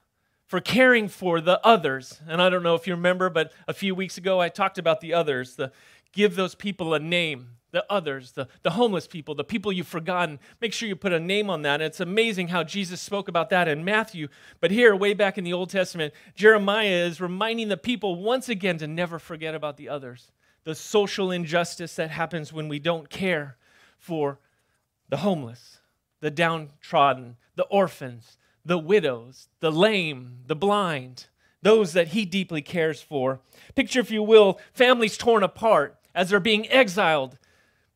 for 0.46 0.60
caring 0.60 1.08
for 1.08 1.40
the 1.40 1.66
others. 1.66 2.20
And 2.28 2.42
I 2.42 2.50
don't 2.50 2.64
know 2.64 2.76
if 2.76 2.88
you 2.88 2.96
remember, 2.96 3.30
but 3.30 3.54
a 3.68 3.74
few 3.74 3.94
weeks 3.94 4.18
ago 4.18 4.42
I 4.42 4.50
talked 4.50 4.80
about 4.80 5.00
the 5.00 5.14
others, 5.14 5.56
the 5.56 5.72
give 6.12 6.36
those 6.36 6.56
people 6.56 6.94
a 6.94 7.00
name 7.00 7.59
the 7.72 7.86
others, 7.90 8.32
the, 8.32 8.48
the 8.64 8.72
homeless 8.72 9.08
people, 9.08 9.36
the 9.36 9.44
people 9.44 9.72
you've 9.72 9.88
forgotten. 9.88 10.40
Make 10.62 10.74
sure 10.74 10.90
you 10.90 10.96
put 10.96 11.14
a 11.14 11.20
name 11.20 11.50
on 11.50 11.62
that. 11.64 11.76
And 11.76 11.84
it's 11.84 12.00
amazing 12.00 12.50
how 12.50 12.64
Jesus 12.64 13.02
spoke 13.02 13.28
about 13.28 13.50
that 13.52 13.68
in 13.68 13.86
Matthew. 13.86 14.28
But 14.60 14.72
here, 14.72 14.96
way 14.96 15.14
back 15.14 15.38
in 15.38 15.44
the 15.44 15.54
Old 15.54 15.70
Testament, 15.70 16.14
Jeremiah 16.36 17.06
is 17.06 17.22
reminding 17.22 17.68
the 17.68 17.78
people 17.78 18.16
once 18.16 18.50
again 18.50 18.78
to 18.80 18.88
never 18.88 19.20
forget 19.20 19.54
about 19.54 19.78
the 19.78 19.90
others. 19.90 20.32
The 20.64 20.76
social 20.76 21.32
injustice 21.32 21.96
that 21.96 22.12
happens 22.12 22.52
when 22.52 22.68
we 22.68 22.80
don't 22.80 23.10
care 23.10 23.58
for 23.98 24.40
the 25.10 25.18
homeless, 25.18 25.80
the 26.22 26.32
downtrodden, 26.32 27.38
the 27.56 27.64
orphans, 27.66 28.38
the 28.66 28.78
widows, 28.78 29.48
the 29.60 29.72
lame, 29.72 30.40
the 30.46 30.56
blind, 30.56 31.28
those 31.62 31.94
that 31.94 32.10
he 32.10 32.26
deeply 32.26 32.62
cares 32.62 33.02
for. 33.02 33.42
Picture, 33.76 34.00
if 34.00 34.12
you 34.12 34.24
will, 34.24 34.60
families 34.74 35.18
torn 35.18 35.44
apart 35.44 35.98
as 36.16 36.30
they're 36.30 36.40
being 36.40 36.70
exiled 36.70 37.38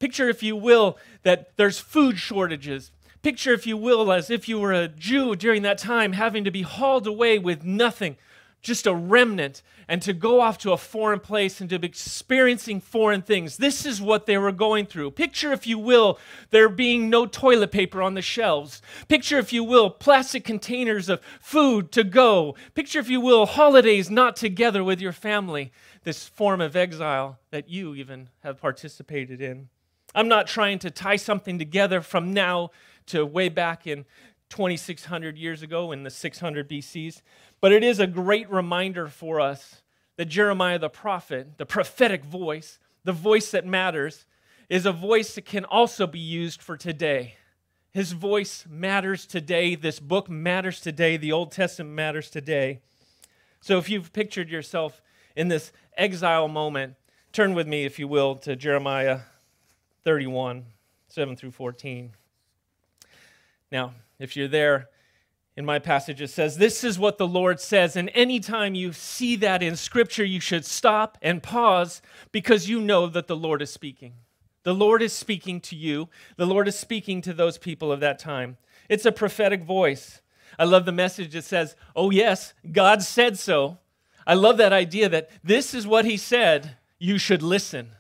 Picture, 0.04 0.28
if 0.28 0.44
you 0.44 0.58
will, 0.58 0.98
that 1.22 1.56
there's 1.56 1.80
food 1.80 2.20
shortages. 2.20 2.92
Picture, 3.22 3.54
if 3.54 3.66
you 3.66 3.78
will, 3.78 4.12
as 4.12 4.30
if 4.30 4.50
you 4.50 4.60
were 4.60 4.74
a 4.74 4.90
Jew 4.90 5.34
during 5.34 5.62
that 5.62 5.78
time 5.78 6.12
having 6.12 6.44
to 6.44 6.52
be 6.52 6.64
hauled 6.64 7.08
away 7.08 7.40
with 7.40 7.64
nothing, 7.64 8.18
just 8.62 8.86
a 8.86 8.94
remnant, 8.94 9.62
and 9.88 10.02
to 10.02 10.12
go 10.12 10.42
off 10.42 10.58
to 10.58 10.74
a 10.74 10.78
foreign 10.78 11.22
place 11.22 11.62
and 11.62 11.70
to 11.70 11.80
be 11.80 11.88
experiencing 11.88 12.82
foreign 12.82 13.22
things. 13.22 13.56
This 13.56 13.86
is 13.86 14.02
what 14.02 14.26
they 14.26 14.38
were 14.38 14.52
going 14.52 14.88
through. 14.88 15.12
Picture, 15.12 15.54
if 15.54 15.66
you 15.66 15.80
will, 15.80 16.20
there 16.50 16.68
being 16.68 17.10
no 17.10 17.26
toilet 17.26 17.72
paper 17.72 18.02
on 18.02 18.14
the 18.14 18.22
shelves. 18.22 18.82
Picture, 19.08 19.38
if 19.38 19.54
you 19.54 19.64
will, 19.64 19.90
plastic 19.90 20.44
containers 20.44 21.08
of 21.08 21.22
food 21.40 21.94
to 21.94 22.04
go. 22.04 22.56
Picture, 22.76 23.00
if 23.00 23.10
you 23.10 23.22
will, 23.22 23.46
holidays 23.46 24.10
not 24.10 24.36
together 24.36 24.84
with 24.84 25.00
your 25.00 25.14
family. 25.14 25.72
This 26.04 26.28
form 26.28 26.60
of 26.60 26.76
exile 26.76 27.40
that 27.52 27.70
you 27.70 27.96
even 27.96 28.28
have 28.42 28.60
participated 28.60 29.40
in. 29.40 29.70
I'm 30.16 30.28
not 30.28 30.48
trying 30.48 30.80
to 30.80 30.92
tie 30.92 31.16
something 31.16 31.58
together 31.58 32.02
from 32.02 32.34
now 32.34 32.72
to 33.08 33.26
way 33.26 33.50
back 33.50 33.88
in 33.88 34.06
2600 34.50 35.38
years 35.38 35.62
ago 35.62 35.92
in 35.92 36.04
the 36.04 36.10
600 36.10 36.70
BCs, 36.70 37.22
but 37.60 37.72
it 37.72 37.84
is 37.84 38.00
a 38.00 38.08
great 38.08 38.50
reminder 38.52 39.08
for 39.08 39.42
us 39.42 39.82
that 40.18 40.26
Jeremiah 40.26 40.78
the 40.78 40.90
prophet, 40.90 41.58
the 41.58 41.66
prophetic 41.66 42.24
voice, 42.24 42.78
the 43.04 43.12
voice 43.12 43.52
that 43.52 43.66
matters, 43.66 44.26
is 44.70 44.86
a 44.86 44.92
voice 44.92 45.36
that 45.36 45.46
can 45.46 45.66
also 45.66 46.06
be 46.06 46.20
used 46.20 46.62
for 46.62 46.78
today. 46.78 47.36
His 47.92 48.12
voice 48.12 48.66
matters 48.70 49.26
today. 49.26 49.76
This 49.76 50.00
book 50.00 50.30
matters 50.30 50.80
today. 50.80 51.18
The 51.18 51.32
Old 51.32 51.52
Testament 51.52 51.96
matters 51.96 52.30
today. 52.30 52.80
So 53.62 53.78
if 53.78 53.90
you've 53.90 54.14
pictured 54.14 54.50
yourself 54.50 55.02
in 55.36 55.48
this 55.48 55.72
exile 55.98 56.48
moment, 56.48 56.96
turn 57.32 57.54
with 57.54 57.68
me, 57.68 57.86
if 57.86 58.00
you 58.00 58.08
will, 58.08 58.36
to 58.36 58.56
Jeremiah 58.56 59.22
31, 60.04 60.66
7 61.08 61.36
through 61.36 61.52
14. 61.52 62.12
Now, 63.72 63.94
if 64.20 64.36
you're 64.36 64.48
there 64.48 64.90
in 65.56 65.66
my 65.66 65.80
passage, 65.80 66.22
it 66.22 66.30
says, 66.30 66.58
This 66.58 66.84
is 66.84 67.00
what 67.00 67.18
the 67.18 67.28
Lord 67.28 67.60
says. 67.60 67.96
And 67.96 68.10
anytime 68.14 68.76
you 68.76 68.94
see 68.94 69.36
that 69.38 69.64
in 69.64 69.76
Scripture, 69.76 70.26
you 70.26 70.40
should 70.40 70.66
stop 70.66 71.18
and 71.22 71.44
pause 71.44 72.02
because 72.32 72.70
you 72.70 72.82
know 72.82 73.08
that 73.08 73.28
the 73.28 73.36
Lord 73.36 73.62
is 73.62 73.72
speaking. 73.72 74.14
The 74.64 74.74
Lord 74.74 75.02
is 75.02 75.14
speaking 75.14 75.60
to 75.62 75.76
you, 75.76 76.10
the 76.38 76.46
Lord 76.46 76.68
is 76.68 76.78
speaking 76.78 77.22
to 77.22 77.34
those 77.34 77.58
people 77.58 77.92
of 77.92 78.00
that 78.00 78.20
time. 78.20 78.58
It's 78.90 79.06
a 79.06 79.12
prophetic 79.12 79.64
voice. 79.64 80.22
I 80.58 80.66
love 80.66 80.86
the 80.86 80.92
message 80.92 81.34
that 81.34 81.44
says, 81.44 81.76
Oh, 81.96 82.10
yes, 82.10 82.54
God 82.72 83.02
said 83.02 83.38
so. 83.38 83.80
I 84.26 84.36
love 84.36 84.58
that 84.58 84.72
idea 84.72 85.10
that 85.10 85.30
this 85.44 85.74
is 85.74 85.86
what 85.86 86.06
He 86.06 86.18
said, 86.18 86.78
you 86.98 87.18
should 87.18 87.44
listen. 87.44 87.92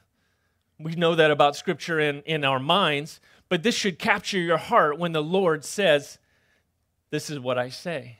We 0.83 0.95
know 0.95 1.15
that 1.15 1.31
about 1.31 1.55
Scripture 1.55 1.99
in, 1.99 2.21
in 2.23 2.43
our 2.43 2.59
minds, 2.59 3.19
but 3.49 3.63
this 3.63 3.75
should 3.75 3.99
capture 3.99 4.39
your 4.39 4.57
heart 4.57 4.99
when 4.99 5.11
the 5.11 5.23
Lord 5.23 5.63
says, 5.63 6.19
This 7.09 7.29
is 7.29 7.39
what 7.39 7.57
I 7.57 7.69
say. 7.69 8.19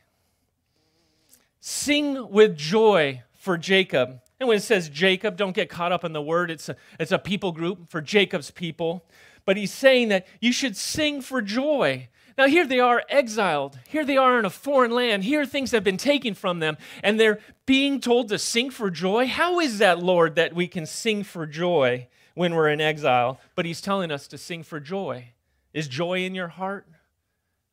Sing 1.59 2.29
with 2.29 2.57
joy 2.57 3.23
for 3.33 3.57
Jacob. 3.57 4.21
And 4.39 4.49
when 4.49 4.57
it 4.57 4.63
says 4.63 4.89
Jacob, 4.89 5.37
don't 5.37 5.55
get 5.55 5.69
caught 5.69 5.91
up 5.91 6.03
in 6.03 6.13
the 6.13 6.21
word. 6.21 6.51
It's 6.51 6.67
a, 6.69 6.75
it's 6.99 7.11
a 7.11 7.19
people 7.19 7.51
group 7.51 7.89
for 7.89 8.01
Jacob's 8.01 8.51
people. 8.51 9.05
But 9.45 9.57
he's 9.57 9.71
saying 9.71 10.09
that 10.09 10.27
you 10.39 10.51
should 10.51 10.75
sing 10.75 11.21
for 11.21 11.41
joy. 11.41 12.09
Now, 12.37 12.47
here 12.47 12.65
they 12.65 12.79
are 12.79 13.03
exiled. 13.09 13.77
Here 13.87 14.03
they 14.05 14.17
are 14.17 14.39
in 14.39 14.45
a 14.45 14.49
foreign 14.49 14.91
land. 14.91 15.23
Here 15.23 15.45
things 15.45 15.71
have 15.71 15.83
been 15.83 15.97
taken 15.97 16.33
from 16.33 16.59
them, 16.59 16.77
and 17.03 17.19
they're 17.19 17.39
being 17.65 17.99
told 17.99 18.29
to 18.29 18.39
sing 18.39 18.71
for 18.71 18.89
joy. 18.89 19.27
How 19.27 19.59
is 19.59 19.77
that, 19.79 19.99
Lord, 19.99 20.35
that 20.35 20.53
we 20.53 20.67
can 20.67 20.85
sing 20.85 21.23
for 21.23 21.45
joy? 21.45 22.07
When 22.33 22.55
we're 22.55 22.69
in 22.69 22.81
exile, 22.81 23.39
but 23.55 23.65
he's 23.65 23.81
telling 23.81 24.11
us 24.11 24.27
to 24.27 24.37
sing 24.37 24.63
for 24.63 24.79
joy. 24.79 25.29
Is 25.73 25.87
joy 25.87 26.23
in 26.23 26.35
your 26.35 26.49
heart? 26.49 26.87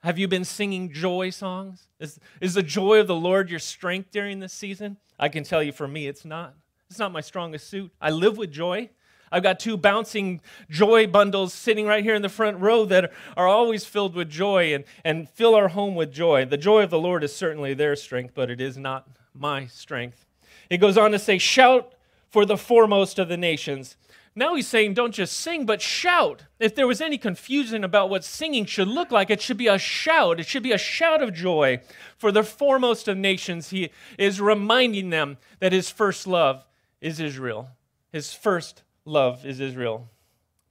Have 0.02 0.18
you 0.18 0.28
been 0.28 0.44
singing 0.44 0.92
joy 0.92 1.30
songs? 1.30 1.88
Is, 1.98 2.18
is 2.40 2.54
the 2.54 2.62
joy 2.62 3.00
of 3.00 3.06
the 3.06 3.14
Lord 3.14 3.50
your 3.50 3.58
strength 3.58 4.10
during 4.10 4.40
this 4.40 4.52
season? 4.52 4.96
I 5.18 5.28
can 5.28 5.44
tell 5.44 5.62
you 5.62 5.72
for 5.72 5.86
me, 5.86 6.06
it's 6.06 6.24
not. 6.24 6.54
It's 6.88 6.98
not 6.98 7.12
my 7.12 7.20
strongest 7.20 7.68
suit. 7.68 7.92
I 8.00 8.10
live 8.10 8.38
with 8.38 8.50
joy. 8.50 8.90
I've 9.30 9.42
got 9.42 9.60
two 9.60 9.76
bouncing 9.76 10.40
joy 10.68 11.06
bundles 11.06 11.54
sitting 11.54 11.86
right 11.86 12.02
here 12.02 12.14
in 12.14 12.22
the 12.22 12.28
front 12.28 12.58
row 12.58 12.84
that 12.86 13.12
are 13.36 13.46
always 13.46 13.84
filled 13.84 14.14
with 14.14 14.28
joy 14.28 14.74
and, 14.74 14.84
and 15.04 15.28
fill 15.28 15.54
our 15.54 15.68
home 15.68 15.94
with 15.94 16.12
joy. 16.12 16.46
The 16.46 16.56
joy 16.56 16.82
of 16.82 16.90
the 16.90 16.98
Lord 16.98 17.22
is 17.22 17.34
certainly 17.34 17.74
their 17.74 17.94
strength, 17.94 18.32
but 18.34 18.50
it 18.50 18.60
is 18.60 18.76
not 18.76 19.08
my 19.34 19.66
strength. 19.66 20.24
It 20.68 20.78
goes 20.78 20.98
on 20.98 21.12
to 21.12 21.18
say, 21.18 21.38
Shout 21.38 21.94
for 22.28 22.44
the 22.44 22.56
foremost 22.56 23.18
of 23.18 23.28
the 23.28 23.36
nations. 23.36 23.96
Now 24.34 24.54
he's 24.54 24.68
saying, 24.68 24.94
don't 24.94 25.14
just 25.14 25.36
sing, 25.36 25.66
but 25.66 25.82
shout. 25.82 26.44
If 26.60 26.74
there 26.74 26.86
was 26.86 27.00
any 27.00 27.18
confusion 27.18 27.82
about 27.82 28.10
what 28.10 28.24
singing 28.24 28.64
should 28.64 28.88
look 28.88 29.10
like, 29.10 29.28
it 29.28 29.42
should 29.42 29.56
be 29.56 29.66
a 29.66 29.78
shout. 29.78 30.38
It 30.38 30.46
should 30.46 30.62
be 30.62 30.72
a 30.72 30.78
shout 30.78 31.20
of 31.20 31.34
joy. 31.34 31.80
For 32.16 32.30
the 32.30 32.44
foremost 32.44 33.08
of 33.08 33.16
nations, 33.16 33.70
he 33.70 33.90
is 34.18 34.40
reminding 34.40 35.10
them 35.10 35.38
that 35.58 35.72
his 35.72 35.90
first 35.90 36.26
love 36.26 36.64
is 37.00 37.18
Israel. 37.18 37.70
His 38.12 38.32
first 38.32 38.82
love 39.04 39.44
is 39.44 39.58
Israel. 39.58 40.08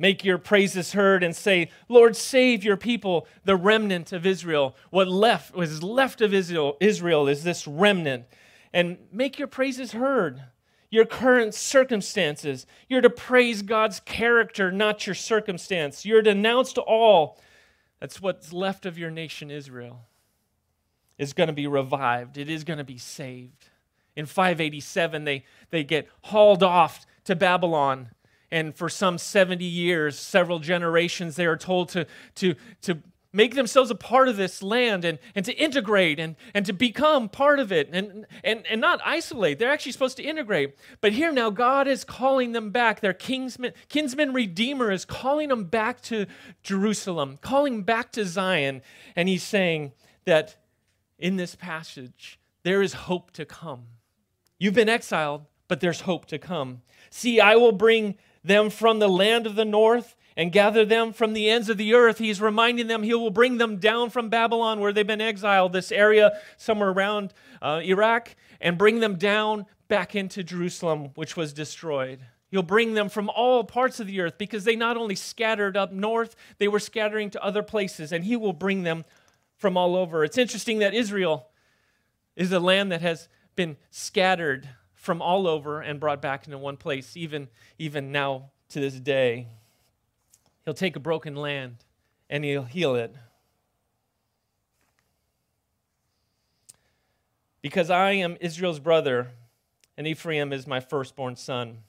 Make 0.01 0.23
your 0.23 0.37
praises 0.37 0.93
heard 0.93 1.21
and 1.21 1.35
say, 1.35 1.69
Lord, 1.89 2.15
save 2.15 2.63
your 2.63 2.77
people, 2.77 3.27
the 3.43 3.57
remnant 3.57 4.13
of 4.13 4.25
Israel. 4.25 4.77
What 4.91 5.09
left 5.09 5.53
was 5.53 5.83
left 5.83 6.21
of 6.21 6.33
Israel, 6.33 6.77
Israel 6.79 7.27
is 7.27 7.43
this 7.43 7.67
remnant. 7.67 8.23
And 8.71 8.97
make 9.11 9.37
your 9.37 9.49
praises 9.49 9.91
heard 9.91 10.43
your 10.89 11.05
current 11.05 11.53
circumstances. 11.53 12.65
You're 12.87 13.01
to 13.01 13.09
praise 13.09 13.61
God's 13.61 13.99
character, 13.99 14.71
not 14.71 15.05
your 15.05 15.15
circumstance. 15.15 16.05
You're 16.05 16.21
to 16.21 16.31
announce 16.31 16.73
to 16.73 16.81
all 16.81 17.39
that's 17.99 18.21
what's 18.21 18.53
left 18.53 18.85
of 18.85 18.97
your 18.97 19.11
nation, 19.11 19.51
Israel, 19.51 20.07
is 21.17 21.33
going 21.33 21.47
to 21.47 21.53
be 21.53 21.67
revived. 21.67 22.37
It 22.37 22.49
is 22.49 22.63
going 22.63 22.77
to 22.77 22.83
be 22.83 22.97
saved. 22.97 23.69
In 24.15 24.25
587, 24.25 25.25
they, 25.25 25.45
they 25.69 25.83
get 25.83 26.07
hauled 26.23 26.63
off 26.63 27.05
to 27.25 27.35
Babylon. 27.35 28.09
And 28.51 28.73
for 28.75 28.89
some 28.89 29.17
70 29.17 29.63
years, 29.63 30.17
several 30.17 30.59
generations, 30.59 31.35
they 31.35 31.45
are 31.45 31.57
told 31.57 31.89
to, 31.89 32.07
to, 32.35 32.55
to 32.81 32.99
make 33.31 33.53
themselves 33.55 33.91
a 33.91 33.95
part 33.95 34.27
of 34.27 34.37
this 34.37 34.63
land 34.63 35.05
and, 35.05 35.19
and 35.35 35.45
to 35.45 35.53
integrate 35.53 36.19
and, 36.19 36.35
and 36.53 36.65
to 36.65 36.73
become 36.73 37.29
part 37.29 37.59
of 37.59 37.71
it 37.71 37.89
and, 37.91 38.25
and, 38.43 38.65
and 38.67 38.81
not 38.81 38.99
isolate. 39.05 39.59
They're 39.59 39.71
actually 39.71 39.91
supposed 39.91 40.17
to 40.17 40.23
integrate. 40.23 40.75
But 40.99 41.13
here 41.13 41.31
now, 41.31 41.49
God 41.49 41.87
is 41.87 42.03
calling 42.03 42.53
them 42.53 42.71
back. 42.71 43.01
Their 43.01 43.13
kinsman, 43.13 43.73
kinsman 43.87 44.33
redeemer 44.33 44.91
is 44.91 45.05
calling 45.05 45.49
them 45.49 45.65
back 45.65 46.01
to 46.03 46.25
Jerusalem, 46.63 47.37
calling 47.41 47.83
back 47.83 48.11
to 48.13 48.25
Zion. 48.25 48.81
And 49.15 49.29
he's 49.29 49.43
saying 49.43 49.91
that 50.25 50.55
in 51.19 51.35
this 51.35 51.55
passage, 51.55 52.39
there 52.63 52.81
is 52.81 52.93
hope 52.93 53.31
to 53.31 53.45
come. 53.45 53.85
You've 54.57 54.73
been 54.73 54.89
exiled, 54.89 55.45
but 55.67 55.81
there's 55.81 56.01
hope 56.01 56.25
to 56.27 56.39
come. 56.39 56.81
See, 57.09 57.39
I 57.39 57.55
will 57.55 57.71
bring 57.71 58.17
them 58.43 58.69
from 58.69 58.99
the 58.99 59.09
land 59.09 59.45
of 59.45 59.55
the 59.55 59.65
north 59.65 60.15
and 60.37 60.51
gather 60.51 60.85
them 60.85 61.13
from 61.13 61.33
the 61.33 61.49
ends 61.49 61.69
of 61.69 61.77
the 61.77 61.93
earth. 61.93 62.17
He's 62.17 62.41
reminding 62.41 62.87
them 62.87 63.03
he 63.03 63.13
will 63.13 63.31
bring 63.31 63.57
them 63.57 63.77
down 63.77 64.09
from 64.09 64.29
Babylon, 64.29 64.79
where 64.79 64.93
they've 64.93 65.05
been 65.05 65.21
exiled, 65.21 65.73
this 65.73 65.91
area 65.91 66.39
somewhere 66.57 66.89
around 66.89 67.33
uh, 67.61 67.81
Iraq, 67.83 68.35
and 68.61 68.77
bring 68.77 68.99
them 68.99 69.15
down 69.15 69.65
back 69.87 70.15
into 70.15 70.43
Jerusalem, 70.43 71.11
which 71.15 71.35
was 71.35 71.53
destroyed. 71.53 72.19
He'll 72.51 72.63
bring 72.63 72.93
them 72.93 73.09
from 73.09 73.29
all 73.29 73.63
parts 73.63 73.99
of 73.99 74.07
the 74.07 74.21
earth 74.21 74.37
because 74.37 74.63
they 74.63 74.75
not 74.75 74.97
only 74.97 75.15
scattered 75.15 75.77
up 75.77 75.91
north, 75.91 76.35
they 76.57 76.67
were 76.67 76.79
scattering 76.79 77.29
to 77.31 77.43
other 77.43 77.61
places, 77.61 78.11
and 78.11 78.23
He 78.23 78.35
will 78.35 78.53
bring 78.53 78.83
them 78.83 79.05
from 79.57 79.77
all 79.77 79.95
over. 79.95 80.23
It's 80.23 80.37
interesting 80.37 80.79
that 80.79 80.93
Israel 80.93 81.47
is 82.35 82.51
a 82.51 82.59
land 82.59 82.91
that 82.91 83.01
has 83.01 83.27
been 83.55 83.77
scattered 83.91 84.69
from 84.93 85.21
all 85.21 85.47
over 85.47 85.81
and 85.81 85.99
brought 85.99 86.21
back 86.21 86.45
into 86.45 86.57
one 86.57 86.77
place, 86.77 87.15
even, 87.15 87.49
even 87.77 88.11
now 88.11 88.51
to 88.69 88.79
this 88.79 88.99
day. 88.99 89.47
He'll 90.69 90.75
take 90.75 90.95
a 90.95 90.99
broken 90.99 91.35
land 91.35 91.77
and 92.29 92.45
he'll 92.45 92.61
heal 92.61 92.93
it. 92.93 93.15
Because 97.63 97.89
I 97.89 98.11
am 98.11 98.37
Israel's 98.39 98.79
brother, 98.79 99.31
and 99.97 100.05
Ephraim 100.05 100.53
is 100.53 100.67
my 100.67 100.79
firstborn 100.79 101.37
son. 101.37 101.79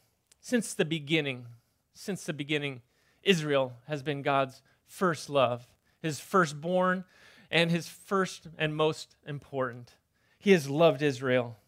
Since 0.41 0.73
the 0.73 0.87
beginning, 0.87 1.45
since 1.93 2.25
the 2.25 2.33
beginning, 2.33 2.81
Israel 3.23 3.75
has 3.87 4.03
been 4.03 4.23
God's 4.23 4.63
first 4.87 5.29
love, 5.29 5.67
his 6.01 6.19
firstborn, 6.19 7.05
and 7.51 7.71
his 7.71 7.87
first 7.87 8.49
and 8.57 8.75
most 8.75 9.15
important. 9.27 9.93
He 10.39 10.53
has 10.53 10.71
loved 10.71 11.03
Israel, 11.03 11.59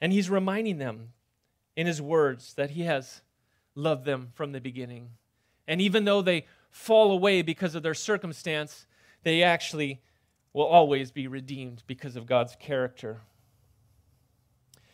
and 0.00 0.10
he's 0.10 0.30
reminding 0.30 0.78
them 0.78 1.12
in 1.76 1.86
his 1.86 2.00
words 2.00 2.54
that 2.54 2.70
he 2.70 2.84
has 2.84 3.20
loved 3.74 4.06
them 4.06 4.30
from 4.32 4.52
the 4.52 4.60
beginning. 4.62 5.10
And 5.66 5.80
even 5.80 6.04
though 6.04 6.22
they 6.22 6.46
fall 6.70 7.10
away 7.10 7.42
because 7.42 7.74
of 7.74 7.82
their 7.82 7.94
circumstance, 7.94 8.86
they 9.22 9.42
actually 9.42 10.00
will 10.52 10.64
always 10.64 11.10
be 11.10 11.26
redeemed 11.26 11.82
because 11.86 12.16
of 12.16 12.26
God's 12.26 12.56
character. 12.56 13.20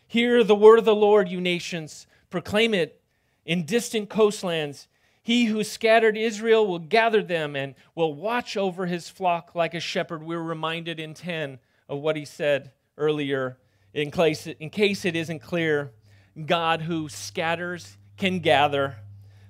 Hear 0.07 0.45
the 0.45 0.55
word 0.55 0.79
of 0.79 0.85
the 0.85 0.95
Lord, 0.95 1.29
you 1.29 1.41
nations. 1.41 2.07
Proclaim 2.31 2.75
it 2.75 3.01
in 3.45 3.65
distant 3.65 4.11
coastlands. 4.11 4.89
He 5.23 5.47
who 5.47 5.63
scattered 5.63 6.17
Israel 6.17 6.67
will 6.67 6.81
gather 6.81 7.23
them 7.23 7.55
and 7.55 7.75
will 7.95 8.15
watch 8.15 8.57
over 8.57 8.87
his 8.87 9.09
flock 9.09 9.55
like 9.55 9.73
a 9.73 9.81
shepherd. 9.81 10.23
We're 10.23 10.43
reminded 10.43 10.99
in 10.99 11.15
10 11.15 11.59
of 11.89 12.01
what 12.01 12.17
he 12.17 12.25
said 12.25 12.73
earlier. 12.99 13.59
In 13.95 14.11
case, 14.11 14.47
in 14.47 14.71
case 14.71 15.05
it 15.05 15.15
isn't 15.15 15.41
clear, 15.41 15.93
God 16.47 16.83
who 16.83 17.09
scatters 17.09 17.97
can 18.17 18.41
gather, 18.41 18.97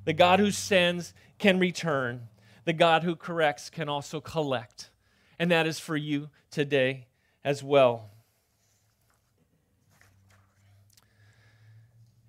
the 0.05 0.13
God 0.13 0.41
who 0.41 0.51
sends 0.51 1.15
can 1.39 1.59
return, 1.59 2.29
the 2.65 2.73
God 2.73 3.03
who 3.03 3.17
corrects 3.17 3.71
can 3.71 3.89
also 3.89 4.21
collect. 4.21 4.91
And 5.39 5.51
that 5.51 5.67
is 5.67 5.79
for 5.79 5.97
you 5.97 6.31
today 6.51 7.07
as 7.45 7.63
well. 7.63 8.11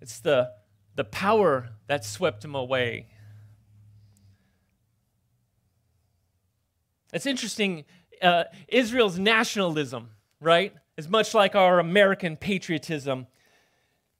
It's 0.01 0.19
the, 0.19 0.51
the 0.95 1.03
power 1.03 1.69
that 1.87 2.03
swept 2.03 2.43
him 2.43 2.55
away. 2.55 3.07
It's 7.13 7.25
interesting. 7.25 7.85
Uh, 8.21 8.45
Israel's 8.67 9.17
nationalism, 9.17 10.09
right, 10.41 10.73
is 10.97 11.07
much 11.07 11.33
like 11.33 11.55
our 11.55 11.79
American 11.79 12.35
patriotism. 12.35 13.27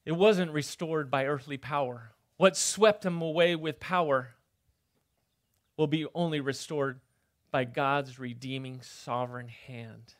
It 0.05 0.13
wasn't 0.13 0.51
restored 0.51 1.09
by 1.11 1.25
earthly 1.25 1.57
power. 1.57 2.12
What 2.37 2.57
swept 2.57 3.05
him 3.05 3.21
away 3.21 3.55
with 3.55 3.79
power 3.79 4.35
will 5.77 5.87
be 5.87 6.07
only 6.13 6.39
restored 6.39 6.99
by 7.51 7.63
God's 7.63 8.19
redeeming 8.19 8.81
sovereign 8.81 9.47
hand. 9.47 10.15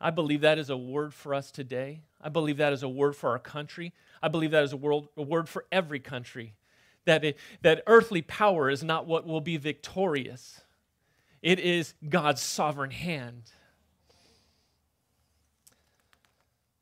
I 0.00 0.10
believe 0.10 0.40
that 0.42 0.58
is 0.58 0.68
a 0.68 0.76
word 0.76 1.14
for 1.14 1.32
us 1.34 1.50
today. 1.50 2.02
I 2.20 2.28
believe 2.28 2.56
that 2.58 2.72
is 2.72 2.82
a 2.82 2.88
word 2.88 3.14
for 3.14 3.30
our 3.30 3.38
country. 3.38 3.92
I 4.22 4.28
believe 4.28 4.50
that 4.50 4.64
is 4.64 4.72
a, 4.72 4.76
world, 4.76 5.08
a 5.16 5.22
word 5.22 5.48
for 5.48 5.64
every 5.70 6.00
country. 6.00 6.54
That, 7.04 7.24
it, 7.24 7.38
that 7.62 7.82
earthly 7.86 8.22
power 8.22 8.68
is 8.68 8.82
not 8.84 9.06
what 9.06 9.26
will 9.26 9.40
be 9.40 9.56
victorious, 9.56 10.60
it 11.40 11.58
is 11.58 11.94
God's 12.08 12.40
sovereign 12.40 12.92
hand. 12.92 13.50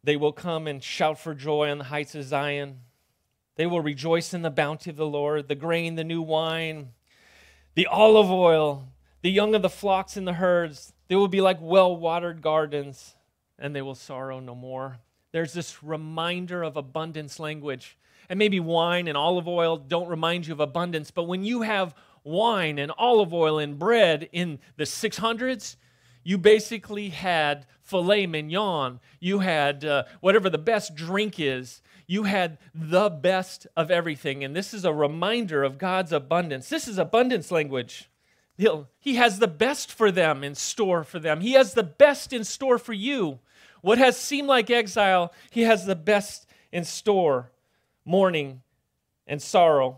They 0.02 0.16
will 0.16 0.32
come 0.32 0.66
and 0.66 0.82
shout 0.82 1.18
for 1.18 1.34
joy 1.34 1.70
on 1.70 1.78
the 1.78 1.84
heights 1.84 2.14
of 2.14 2.24
Zion. 2.24 2.80
They 3.60 3.66
will 3.66 3.82
rejoice 3.82 4.32
in 4.32 4.40
the 4.40 4.48
bounty 4.48 4.88
of 4.88 4.96
the 4.96 5.04
Lord, 5.04 5.48
the 5.48 5.54
grain, 5.54 5.94
the 5.94 6.02
new 6.02 6.22
wine, 6.22 6.92
the 7.74 7.86
olive 7.88 8.30
oil, 8.30 8.88
the 9.20 9.30
young 9.30 9.54
of 9.54 9.60
the 9.60 9.68
flocks 9.68 10.16
and 10.16 10.26
the 10.26 10.32
herds. 10.32 10.94
They 11.08 11.14
will 11.14 11.28
be 11.28 11.42
like 11.42 11.58
well 11.60 11.94
watered 11.94 12.40
gardens, 12.40 13.16
and 13.58 13.76
they 13.76 13.82
will 13.82 13.94
sorrow 13.94 14.40
no 14.40 14.54
more. 14.54 15.00
There's 15.32 15.52
this 15.52 15.82
reminder 15.82 16.62
of 16.62 16.78
abundance 16.78 17.38
language. 17.38 17.98
And 18.30 18.38
maybe 18.38 18.60
wine 18.60 19.06
and 19.08 19.16
olive 19.18 19.46
oil 19.46 19.76
don't 19.76 20.08
remind 20.08 20.46
you 20.46 20.54
of 20.54 20.60
abundance, 20.60 21.10
but 21.10 21.24
when 21.24 21.44
you 21.44 21.60
have 21.60 21.94
wine 22.24 22.78
and 22.78 22.90
olive 22.96 23.34
oil 23.34 23.58
and 23.58 23.78
bread 23.78 24.30
in 24.32 24.58
the 24.78 24.84
600s, 24.84 25.76
you 26.30 26.38
basically 26.38 27.08
had 27.08 27.66
filet 27.82 28.24
mignon. 28.24 29.00
You 29.18 29.40
had 29.40 29.84
uh, 29.84 30.04
whatever 30.20 30.48
the 30.48 30.58
best 30.58 30.94
drink 30.94 31.40
is. 31.40 31.82
You 32.06 32.22
had 32.22 32.58
the 32.72 33.10
best 33.10 33.66
of 33.76 33.90
everything. 33.90 34.44
And 34.44 34.54
this 34.54 34.72
is 34.72 34.84
a 34.84 34.94
reminder 34.94 35.64
of 35.64 35.76
God's 35.76 36.12
abundance. 36.12 36.68
This 36.68 36.86
is 36.86 36.98
abundance 36.98 37.50
language. 37.50 38.08
He'll, 38.56 38.88
he 39.00 39.16
has 39.16 39.40
the 39.40 39.48
best 39.48 39.90
for 39.90 40.12
them 40.12 40.44
in 40.44 40.54
store 40.54 41.02
for 41.02 41.18
them, 41.18 41.40
He 41.40 41.54
has 41.54 41.74
the 41.74 41.82
best 41.82 42.32
in 42.32 42.44
store 42.44 42.78
for 42.78 42.92
you. 42.92 43.40
What 43.80 43.98
has 43.98 44.16
seemed 44.16 44.46
like 44.46 44.70
exile, 44.70 45.34
He 45.50 45.62
has 45.62 45.84
the 45.84 45.96
best 45.96 46.46
in 46.70 46.84
store. 46.84 47.50
Mourning 48.04 48.62
and 49.26 49.42
sorrow 49.42 49.96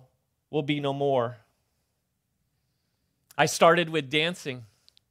will 0.48 0.62
be 0.62 0.80
no 0.80 0.94
more. 0.94 1.36
I 3.36 3.44
started 3.44 3.90
with 3.90 4.08
dancing. 4.08 4.64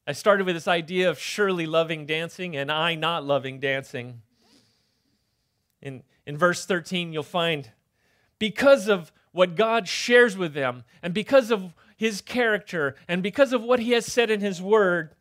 I 0.07 0.13
started 0.13 0.45
with 0.45 0.55
this 0.55 0.67
idea 0.67 1.09
of 1.09 1.19
Shirley 1.19 1.65
loving 1.65 2.05
dancing 2.05 2.55
and 2.55 2.71
I 2.71 2.95
not 2.95 3.23
loving 3.23 3.59
dancing. 3.59 4.21
In, 5.81 6.03
in 6.25 6.37
verse 6.37 6.65
13, 6.65 7.13
you'll 7.13 7.23
find 7.23 7.69
because 8.39 8.87
of 8.87 9.11
what 9.31 9.55
God 9.55 9.87
shares 9.87 10.35
with 10.35 10.53
them 10.53 10.83
and 11.03 11.13
because 11.13 11.51
of 11.51 11.73
his 11.95 12.21
character 12.21 12.95
and 13.07 13.21
because 13.21 13.53
of 13.53 13.63
what 13.63 13.79
he 13.79 13.91
has 13.91 14.05
said 14.05 14.31
in 14.31 14.39
his 14.39 14.61
word, 14.61 15.15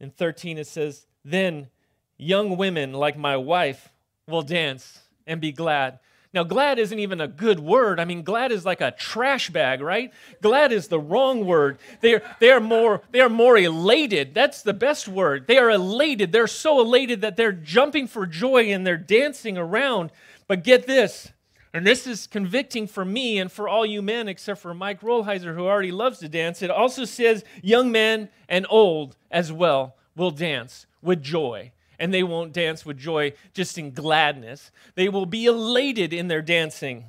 in 0.00 0.10
13 0.10 0.58
it 0.58 0.66
says, 0.66 1.06
Then 1.24 1.68
young 2.16 2.56
women 2.56 2.94
like 2.94 3.18
my 3.18 3.36
wife 3.36 3.92
will 4.26 4.42
dance 4.42 5.00
and 5.26 5.40
be 5.40 5.52
glad. 5.52 5.98
Now, 6.34 6.44
glad 6.44 6.78
isn't 6.78 6.98
even 6.98 7.20
a 7.20 7.28
good 7.28 7.60
word. 7.60 8.00
I 8.00 8.06
mean, 8.06 8.22
glad 8.22 8.52
is 8.52 8.64
like 8.64 8.80
a 8.80 8.90
trash 8.92 9.50
bag, 9.50 9.82
right? 9.82 10.12
Glad 10.40 10.72
is 10.72 10.88
the 10.88 10.98
wrong 10.98 11.44
word. 11.44 11.78
They 12.00 12.14
are, 12.14 12.22
they 12.40 12.50
are, 12.50 12.60
more, 12.60 13.02
they 13.10 13.20
are 13.20 13.28
more 13.28 13.58
elated. 13.58 14.32
That's 14.32 14.62
the 14.62 14.72
best 14.72 15.08
word. 15.08 15.46
They 15.46 15.58
are 15.58 15.68
elated. 15.68 16.32
They're 16.32 16.46
so 16.46 16.80
elated 16.80 17.20
that 17.20 17.36
they're 17.36 17.52
jumping 17.52 18.06
for 18.06 18.24
joy 18.24 18.72
and 18.72 18.86
they're 18.86 18.96
dancing 18.96 19.58
around. 19.58 20.10
But 20.48 20.64
get 20.64 20.86
this, 20.86 21.32
and 21.74 21.86
this 21.86 22.06
is 22.06 22.26
convicting 22.26 22.86
for 22.86 23.04
me 23.04 23.38
and 23.38 23.52
for 23.52 23.68
all 23.68 23.84
you 23.84 24.00
men, 24.00 24.26
except 24.26 24.60
for 24.60 24.72
Mike 24.72 25.02
Rollheiser, 25.02 25.54
who 25.54 25.66
already 25.66 25.92
loves 25.92 26.20
to 26.20 26.30
dance. 26.30 26.62
It 26.62 26.70
also 26.70 27.04
says 27.04 27.44
young 27.62 27.92
men 27.92 28.30
and 28.48 28.66
old 28.70 29.16
as 29.30 29.52
well 29.52 29.96
will 30.16 30.30
dance 30.30 30.86
with 31.02 31.22
joy 31.22 31.72
and 31.98 32.12
they 32.12 32.22
won't 32.22 32.52
dance 32.52 32.84
with 32.84 32.98
joy 32.98 33.32
just 33.54 33.78
in 33.78 33.92
gladness. 33.92 34.70
They 34.94 35.08
will 35.08 35.26
be 35.26 35.46
elated 35.46 36.12
in 36.12 36.28
their 36.28 36.42
dancing. 36.42 37.06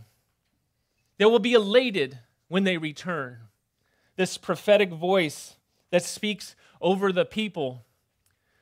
They 1.17 1.25
will 1.25 1.39
be 1.39 1.53
elated 1.53 2.19
when 2.47 2.63
they 2.63 2.77
return. 2.77 3.39
This 4.15 4.37
prophetic 4.37 4.91
voice 4.91 5.55
that 5.91 6.03
speaks 6.03 6.55
over 6.81 7.11
the 7.11 7.25
people, 7.25 7.85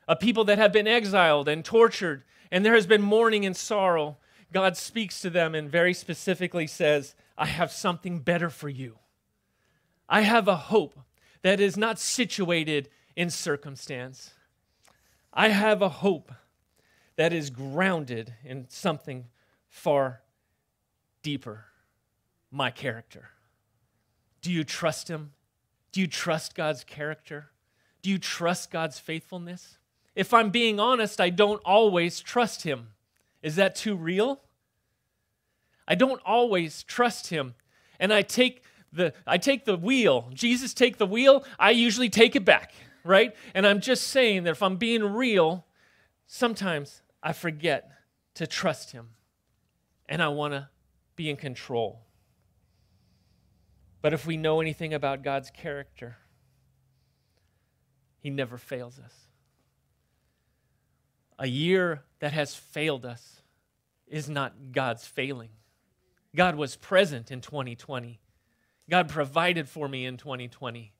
a 0.06 0.16
people 0.16 0.44
that 0.44 0.58
have 0.58 0.72
been 0.72 0.86
exiled 0.86 1.48
and 1.48 1.64
tortured, 1.64 2.24
and 2.50 2.64
there 2.64 2.74
has 2.74 2.86
been 2.86 3.02
mourning 3.02 3.44
and 3.44 3.56
sorrow. 3.56 4.18
God 4.52 4.76
speaks 4.76 5.20
to 5.20 5.30
them 5.30 5.54
and 5.54 5.70
very 5.70 5.94
specifically 5.94 6.66
says, 6.66 7.14
I 7.36 7.46
have 7.46 7.72
something 7.72 8.20
better 8.20 8.50
for 8.50 8.68
you. 8.68 8.98
I 10.08 10.20
have 10.20 10.46
a 10.46 10.56
hope 10.56 10.98
that 11.42 11.58
is 11.58 11.76
not 11.76 11.98
situated 11.98 12.88
in 13.16 13.30
circumstance. 13.30 14.34
I 15.32 15.48
have 15.48 15.80
a 15.80 15.88
hope 15.88 16.32
that 17.16 17.32
is 17.32 17.50
grounded 17.50 18.34
in 18.44 18.66
something 18.68 19.26
far 19.68 20.20
deeper 21.22 21.66
my 22.50 22.70
character. 22.70 23.30
Do 24.42 24.52
you 24.52 24.64
trust 24.64 25.08
Him? 25.08 25.32
Do 25.92 26.00
you 26.00 26.06
trust 26.06 26.54
God's 26.54 26.84
character? 26.84 27.46
Do 28.02 28.10
you 28.10 28.18
trust 28.18 28.70
God's 28.70 28.98
faithfulness? 28.98 29.78
If 30.14 30.34
I'm 30.34 30.50
being 30.50 30.78
honest, 30.78 31.20
I 31.20 31.30
don't 31.30 31.62
always 31.64 32.20
trust 32.20 32.62
Him. 32.62 32.88
Is 33.42 33.56
that 33.56 33.74
too 33.74 33.96
real? 33.96 34.40
I 35.88 35.94
don't 35.94 36.20
always 36.26 36.82
trust 36.82 37.28
Him. 37.28 37.54
And 37.98 38.12
I 38.12 38.22
take 38.22 38.64
the, 38.92 39.14
I 39.26 39.38
take 39.38 39.64
the 39.64 39.76
wheel. 39.76 40.28
Jesus 40.34 40.74
take 40.74 40.98
the 40.98 41.06
wheel, 41.06 41.44
I 41.58 41.70
usually 41.70 42.10
take 42.10 42.36
it 42.36 42.44
back 42.44 42.74
right? 43.04 43.34
And 43.54 43.66
I'm 43.66 43.80
just 43.80 44.08
saying 44.08 44.44
that 44.44 44.50
if 44.50 44.62
I'm 44.62 44.76
being 44.76 45.02
real, 45.02 45.64
sometimes 46.26 47.02
I 47.22 47.32
forget 47.32 47.90
to 48.34 48.46
trust 48.46 48.92
Him 48.92 49.10
and 50.08 50.22
I 50.22 50.28
want 50.28 50.54
to 50.54 50.68
be 51.16 51.30
in 51.30 51.36
control. 51.36 52.00
But 54.00 54.12
if 54.12 54.26
we 54.26 54.36
know 54.36 54.60
anything 54.60 54.92
about 54.92 55.22
God's 55.22 55.50
character, 55.50 56.16
He 58.18 58.30
never 58.30 58.58
fails 58.58 58.98
us. 58.98 59.14
A 61.38 61.46
year 61.46 62.02
that 62.20 62.32
has 62.32 62.54
failed 62.54 63.04
us 63.04 63.42
is 64.06 64.28
not 64.28 64.72
God's 64.72 65.06
failing. 65.06 65.50
God 66.34 66.56
was 66.56 66.76
present 66.76 67.30
in 67.30 67.40
2020. 67.40 68.20
God 68.88 69.08
provided 69.08 69.68
for 69.68 69.88
me 69.88 70.04
in 70.04 70.16
2020. 70.16 70.92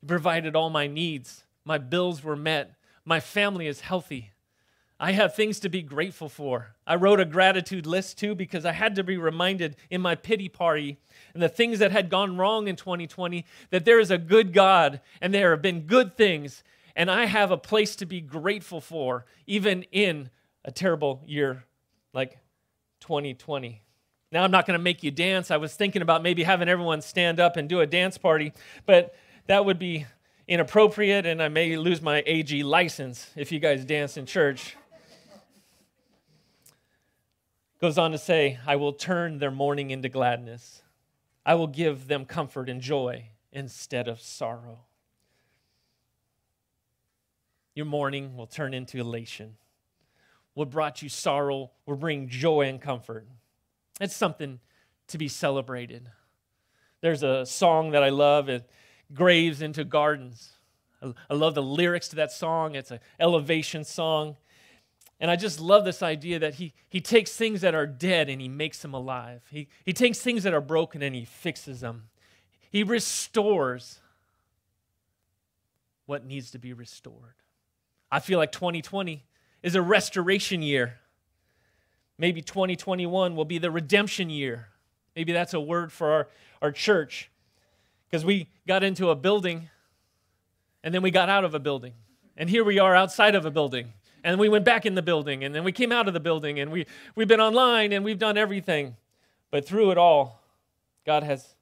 He 0.00 0.06
provided 0.06 0.54
all 0.54 0.70
my 0.70 0.86
needs. 0.86 1.44
My 1.68 1.76
bills 1.76 2.24
were 2.24 2.34
met. 2.34 2.76
My 3.04 3.20
family 3.20 3.66
is 3.66 3.82
healthy. 3.82 4.30
I 4.98 5.12
have 5.12 5.34
things 5.34 5.60
to 5.60 5.68
be 5.68 5.82
grateful 5.82 6.30
for. 6.30 6.74
I 6.86 6.94
wrote 6.94 7.20
a 7.20 7.26
gratitude 7.26 7.84
list 7.84 8.18
too 8.18 8.34
because 8.34 8.64
I 8.64 8.72
had 8.72 8.94
to 8.94 9.04
be 9.04 9.18
reminded 9.18 9.76
in 9.90 10.00
my 10.00 10.14
pity 10.14 10.48
party 10.48 10.96
and 11.34 11.42
the 11.42 11.48
things 11.50 11.80
that 11.80 11.92
had 11.92 12.08
gone 12.08 12.38
wrong 12.38 12.68
in 12.68 12.76
2020 12.76 13.44
that 13.68 13.84
there 13.84 14.00
is 14.00 14.10
a 14.10 14.16
good 14.16 14.54
God 14.54 15.02
and 15.20 15.34
there 15.34 15.50
have 15.50 15.60
been 15.60 15.82
good 15.82 16.16
things 16.16 16.64
and 16.96 17.10
I 17.10 17.26
have 17.26 17.50
a 17.50 17.58
place 17.58 17.96
to 17.96 18.06
be 18.06 18.22
grateful 18.22 18.80
for 18.80 19.26
even 19.46 19.82
in 19.92 20.30
a 20.64 20.72
terrible 20.72 21.22
year 21.26 21.64
like 22.14 22.38
2020. 23.00 23.82
Now, 24.32 24.42
I'm 24.42 24.50
not 24.50 24.66
going 24.66 24.78
to 24.78 24.82
make 24.82 25.02
you 25.02 25.10
dance. 25.10 25.50
I 25.50 25.58
was 25.58 25.74
thinking 25.74 26.00
about 26.00 26.22
maybe 26.22 26.44
having 26.44 26.70
everyone 26.70 27.02
stand 27.02 27.38
up 27.38 27.58
and 27.58 27.68
do 27.68 27.80
a 27.80 27.86
dance 27.86 28.16
party, 28.16 28.54
but 28.86 29.14
that 29.48 29.66
would 29.66 29.78
be 29.78 30.06
inappropriate, 30.48 31.26
and 31.26 31.42
I 31.42 31.48
may 31.48 31.76
lose 31.76 32.00
my 32.00 32.22
AG 32.26 32.62
license 32.62 33.30
if 33.36 33.52
you 33.52 33.60
guys 33.60 33.84
dance 33.84 34.16
in 34.16 34.24
church. 34.24 34.76
Goes 37.80 37.98
on 37.98 38.10
to 38.10 38.18
say, 38.18 38.58
I 38.66 38.76
will 38.76 38.94
turn 38.94 39.38
their 39.38 39.52
mourning 39.52 39.90
into 39.90 40.08
gladness. 40.08 40.82
I 41.46 41.54
will 41.54 41.68
give 41.68 42.08
them 42.08 42.24
comfort 42.24 42.68
and 42.68 42.80
joy 42.80 43.26
instead 43.52 44.08
of 44.08 44.20
sorrow. 44.20 44.80
Your 47.74 47.86
mourning 47.86 48.36
will 48.36 48.48
turn 48.48 48.74
into 48.74 48.98
elation. 48.98 49.54
What 50.54 50.70
brought 50.70 51.02
you 51.02 51.08
sorrow 51.08 51.70
will 51.86 51.96
bring 51.96 52.28
joy 52.28 52.62
and 52.62 52.80
comfort. 52.80 53.28
It's 54.00 54.16
something 54.16 54.58
to 55.08 55.18
be 55.18 55.28
celebrated. 55.28 56.08
There's 57.00 57.22
a 57.22 57.46
song 57.46 57.92
that 57.92 58.02
I 58.02 58.08
love, 58.08 58.48
it, 58.48 58.68
Graves 59.14 59.62
into 59.62 59.84
Gardens. 59.84 60.52
I 61.02 61.34
love 61.34 61.54
the 61.54 61.62
lyrics 61.62 62.08
to 62.08 62.16
that 62.16 62.32
song. 62.32 62.74
It's 62.74 62.90
an 62.90 63.00
elevation 63.20 63.84
song. 63.84 64.36
And 65.20 65.30
I 65.30 65.36
just 65.36 65.60
love 65.60 65.84
this 65.84 66.02
idea 66.02 66.38
that 66.38 66.54
he, 66.54 66.72
he 66.88 67.00
takes 67.00 67.32
things 67.32 67.60
that 67.62 67.74
are 67.74 67.86
dead 67.86 68.28
and 68.28 68.40
he 68.40 68.48
makes 68.48 68.80
them 68.80 68.94
alive. 68.94 69.42
He, 69.50 69.68
he 69.84 69.92
takes 69.92 70.20
things 70.20 70.44
that 70.44 70.54
are 70.54 70.60
broken 70.60 71.02
and 71.02 71.14
he 71.14 71.24
fixes 71.24 71.80
them. 71.80 72.04
He 72.70 72.82
restores 72.82 74.00
what 76.06 76.24
needs 76.24 76.50
to 76.52 76.58
be 76.58 76.72
restored. 76.72 77.34
I 78.10 78.20
feel 78.20 78.38
like 78.38 78.52
2020 78.52 79.24
is 79.62 79.74
a 79.74 79.82
restoration 79.82 80.62
year. 80.62 80.98
Maybe 82.16 82.40
2021 82.40 83.36
will 83.36 83.44
be 83.44 83.58
the 83.58 83.70
redemption 83.70 84.30
year. 84.30 84.68
Maybe 85.14 85.32
that's 85.32 85.54
a 85.54 85.60
word 85.60 85.92
for 85.92 86.10
our, 86.10 86.28
our 86.62 86.72
church. 86.72 87.30
Because 88.08 88.24
we 88.24 88.48
got 88.66 88.82
into 88.82 89.10
a 89.10 89.14
building 89.14 89.68
and 90.82 90.94
then 90.94 91.02
we 91.02 91.10
got 91.10 91.28
out 91.28 91.44
of 91.44 91.54
a 91.54 91.58
building. 91.58 91.94
And 92.36 92.48
here 92.48 92.64
we 92.64 92.78
are 92.78 92.94
outside 92.94 93.34
of 93.34 93.44
a 93.44 93.50
building. 93.50 93.92
And 94.24 94.38
we 94.38 94.48
went 94.48 94.64
back 94.64 94.86
in 94.86 94.94
the 94.94 95.02
building 95.02 95.44
and 95.44 95.54
then 95.54 95.64
we 95.64 95.72
came 95.72 95.92
out 95.92 96.08
of 96.08 96.14
the 96.14 96.20
building 96.20 96.60
and 96.60 96.70
we, 96.70 96.86
we've 97.14 97.28
been 97.28 97.40
online 97.40 97.92
and 97.92 98.04
we've 98.04 98.18
done 98.18 98.38
everything. 98.38 98.96
But 99.50 99.66
through 99.66 99.90
it 99.90 99.98
all, 99.98 100.42
God 101.04 101.22
has 101.22 101.54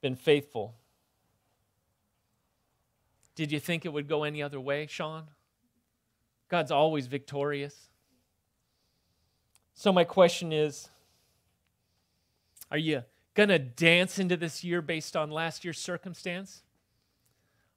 been 0.00 0.16
faithful. 0.16 0.74
Did 3.34 3.50
you 3.50 3.58
think 3.58 3.84
it 3.84 3.92
would 3.92 4.08
go 4.08 4.24
any 4.24 4.42
other 4.42 4.60
way, 4.60 4.86
Sean? 4.86 5.24
God's 6.48 6.70
always 6.70 7.06
victorious. 7.06 7.88
So, 9.74 9.92
my 9.92 10.04
question 10.04 10.52
is 10.52 10.88
Are 12.70 12.78
you 12.78 13.02
going 13.34 13.48
to 13.48 13.58
dance 13.58 14.18
into 14.18 14.36
this 14.36 14.64
year 14.64 14.80
based 14.80 15.16
on 15.16 15.30
last 15.30 15.64
year's 15.64 15.78
circumstance? 15.78 16.62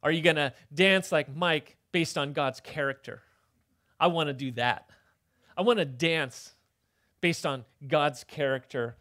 Are 0.04 0.12
you 0.12 0.22
going 0.22 0.36
to 0.36 0.54
dance 0.74 1.12
like 1.12 1.36
Mike 1.36 1.78
based 1.92 2.18
on 2.18 2.34
God's 2.34 2.60
character? 2.60 3.22
I 4.00 4.08
want 4.08 4.28
to 4.28 4.34
do 4.34 4.52
that. 4.52 4.90
I 5.58 5.62
want 5.62 5.80
to 5.80 5.86
dance 5.86 6.54
based 7.20 7.46
on 7.46 7.66
God's 7.88 8.24
character, 8.24 8.96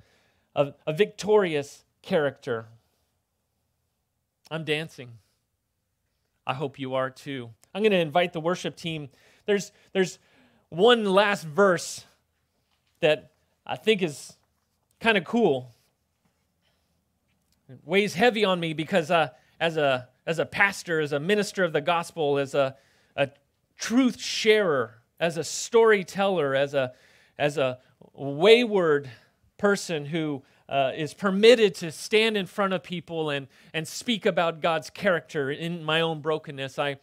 a, 0.55 0.73
a 0.87 0.93
victorious 0.93 1.85
character. 2.03 2.67
I'm 4.51 4.65
dancing. 4.65 5.13
I 6.47 6.55
hope 6.55 6.79
you 6.79 6.95
are 6.95 7.11
too. 7.11 7.51
I'm 7.75 7.83
going 7.83 7.93
to 7.93 7.99
invite 7.99 8.33
the 8.33 8.41
worship 8.41 8.77
team. 8.77 9.11
There's, 9.45 9.73
there's 9.93 10.19
one 10.71 11.05
last 11.05 11.45
verse 11.45 12.05
that 13.01 13.33
I 13.67 13.77
think 13.77 14.03
is 14.03 14.35
kind 15.01 15.19
of 15.19 15.25
cool. 15.25 15.75
It 17.69 17.81
weighs 17.85 18.15
heavy 18.15 18.45
on 18.45 18.61
me 18.61 18.73
because 18.73 19.11
uh, 19.11 19.31
as, 19.61 19.77
a, 19.77 20.09
as 20.27 20.39
a 20.39 20.47
pastor, 20.47 21.01
as 21.01 21.13
a 21.13 21.21
minister 21.21 21.65
of 21.65 21.73
the 21.73 21.81
gospel, 21.81 22.39
as 22.39 22.55
a, 22.55 22.77
a 23.17 23.31
truth 23.79 24.21
sharer, 24.21 25.03
as 25.19 25.37
a 25.37 25.45
storyteller, 25.45 26.55
as 26.55 26.75
a, 26.75 26.93
as 27.39 27.59
a 27.59 27.79
wayward 28.13 29.11
person 29.59 30.07
who 30.07 30.43
uh, 30.69 30.93
is 30.97 31.15
permitted 31.15 31.75
to 31.77 31.93
stand 31.93 32.37
in 32.37 32.47
front 32.47 32.73
of 32.73 32.83
people 32.83 33.31
and, 33.31 33.47
and 33.73 33.87
speak 33.87 34.27
about 34.27 34.61
God's 34.61 34.91
character 34.91 35.51
in 35.51 35.83
my 35.83 36.01
own 36.01 36.21
brokenness, 36.21 36.79
I, 36.79 36.97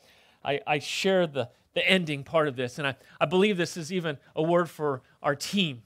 I, 0.43 0.59
I 0.67 0.79
share 0.79 1.27
the, 1.27 1.49
the 1.73 1.87
ending 1.89 2.23
part 2.23 2.47
of 2.47 2.55
this. 2.55 2.77
And 2.77 2.87
I, 2.87 2.95
I 3.19 3.25
believe 3.25 3.57
this 3.57 3.77
is 3.77 3.91
even 3.91 4.17
a 4.35 4.43
word 4.43 4.69
for 4.69 5.01
our 5.21 5.35
team. 5.35 5.83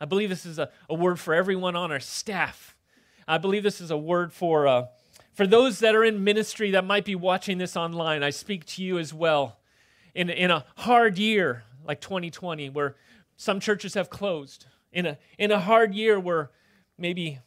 I 0.00 0.04
believe 0.04 0.30
this 0.30 0.46
is 0.46 0.58
a, 0.58 0.70
a 0.88 0.94
word 0.94 1.20
for 1.20 1.34
everyone 1.34 1.76
on 1.76 1.92
our 1.92 2.00
staff. 2.00 2.71
I 3.26 3.38
believe 3.38 3.62
this 3.62 3.80
is 3.80 3.90
a 3.90 3.96
word 3.96 4.32
for, 4.32 4.66
uh, 4.66 4.86
for 5.32 5.46
those 5.46 5.78
that 5.80 5.94
are 5.94 6.04
in 6.04 6.24
ministry 6.24 6.70
that 6.72 6.84
might 6.84 7.04
be 7.04 7.14
watching 7.14 7.58
this 7.58 7.76
online. 7.76 8.22
I 8.22 8.30
speak 8.30 8.64
to 8.66 8.82
you 8.82 8.98
as 8.98 9.14
well. 9.14 9.58
In, 10.14 10.28
in 10.28 10.50
a 10.50 10.64
hard 10.76 11.18
year 11.18 11.64
like 11.84 12.00
2020, 12.00 12.70
where 12.70 12.96
some 13.36 13.60
churches 13.60 13.94
have 13.94 14.10
closed, 14.10 14.66
in 14.92 15.06
a, 15.06 15.18
in 15.38 15.50
a 15.50 15.58
hard 15.58 15.94
year 15.94 16.20
where 16.20 16.50
maybe 16.98 17.38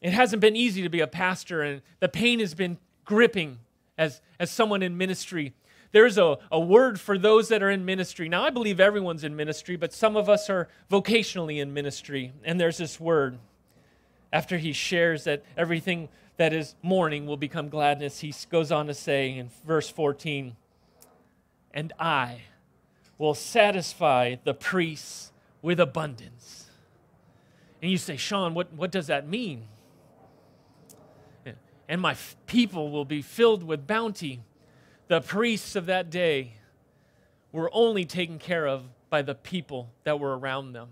it 0.00 0.12
hasn't 0.12 0.40
been 0.40 0.56
easy 0.56 0.82
to 0.82 0.88
be 0.88 1.00
a 1.00 1.06
pastor 1.06 1.62
and 1.62 1.82
the 2.00 2.08
pain 2.08 2.38
has 2.40 2.54
been 2.54 2.78
gripping 3.04 3.58
as, 3.96 4.20
as 4.38 4.50
someone 4.50 4.82
in 4.82 4.96
ministry 4.96 5.54
there's 5.92 6.16
a, 6.16 6.38
a 6.50 6.58
word 6.58 6.98
for 6.98 7.16
those 7.16 7.48
that 7.48 7.62
are 7.62 7.70
in 7.70 7.84
ministry. 7.84 8.28
Now, 8.28 8.42
I 8.44 8.50
believe 8.50 8.80
everyone's 8.80 9.24
in 9.24 9.36
ministry, 9.36 9.76
but 9.76 9.92
some 9.92 10.16
of 10.16 10.28
us 10.28 10.50
are 10.50 10.68
vocationally 10.90 11.60
in 11.60 11.72
ministry. 11.72 12.32
And 12.44 12.58
there's 12.58 12.78
this 12.78 12.98
word. 12.98 13.38
After 14.32 14.58
he 14.58 14.72
shares 14.72 15.24
that 15.24 15.44
everything 15.56 16.08
that 16.36 16.52
is 16.52 16.74
mourning 16.82 17.26
will 17.26 17.36
become 17.36 17.68
gladness, 17.68 18.20
he 18.20 18.34
goes 18.50 18.72
on 18.72 18.86
to 18.86 18.94
say 18.94 19.36
in 19.36 19.50
verse 19.66 19.88
14, 19.88 20.56
And 21.72 21.92
I 21.98 22.42
will 23.18 23.34
satisfy 23.34 24.36
the 24.42 24.54
priests 24.54 25.32
with 25.60 25.78
abundance. 25.78 26.70
And 27.82 27.90
you 27.90 27.98
say, 27.98 28.16
Sean, 28.16 28.54
what, 28.54 28.72
what 28.72 28.90
does 28.90 29.08
that 29.08 29.28
mean? 29.28 29.68
And 31.88 32.00
my 32.00 32.16
people 32.46 32.90
will 32.90 33.04
be 33.04 33.20
filled 33.20 33.62
with 33.62 33.86
bounty 33.86 34.40
the 35.12 35.20
priests 35.20 35.76
of 35.76 35.84
that 35.86 36.08
day 36.08 36.54
were 37.52 37.68
only 37.74 38.06
taken 38.06 38.38
care 38.38 38.66
of 38.66 38.84
by 39.10 39.20
the 39.20 39.34
people 39.34 39.90
that 40.04 40.18
were 40.18 40.38
around 40.38 40.72
them. 40.72 40.88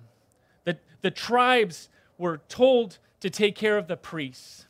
The, 0.65 0.77
the 1.01 1.11
tribes 1.11 1.89
were 2.19 2.43
told 2.51 2.99
to 3.21 3.31
take 3.31 3.55
care 3.55 3.79
of 3.79 3.87
the 3.89 3.97
priests. 3.97 4.67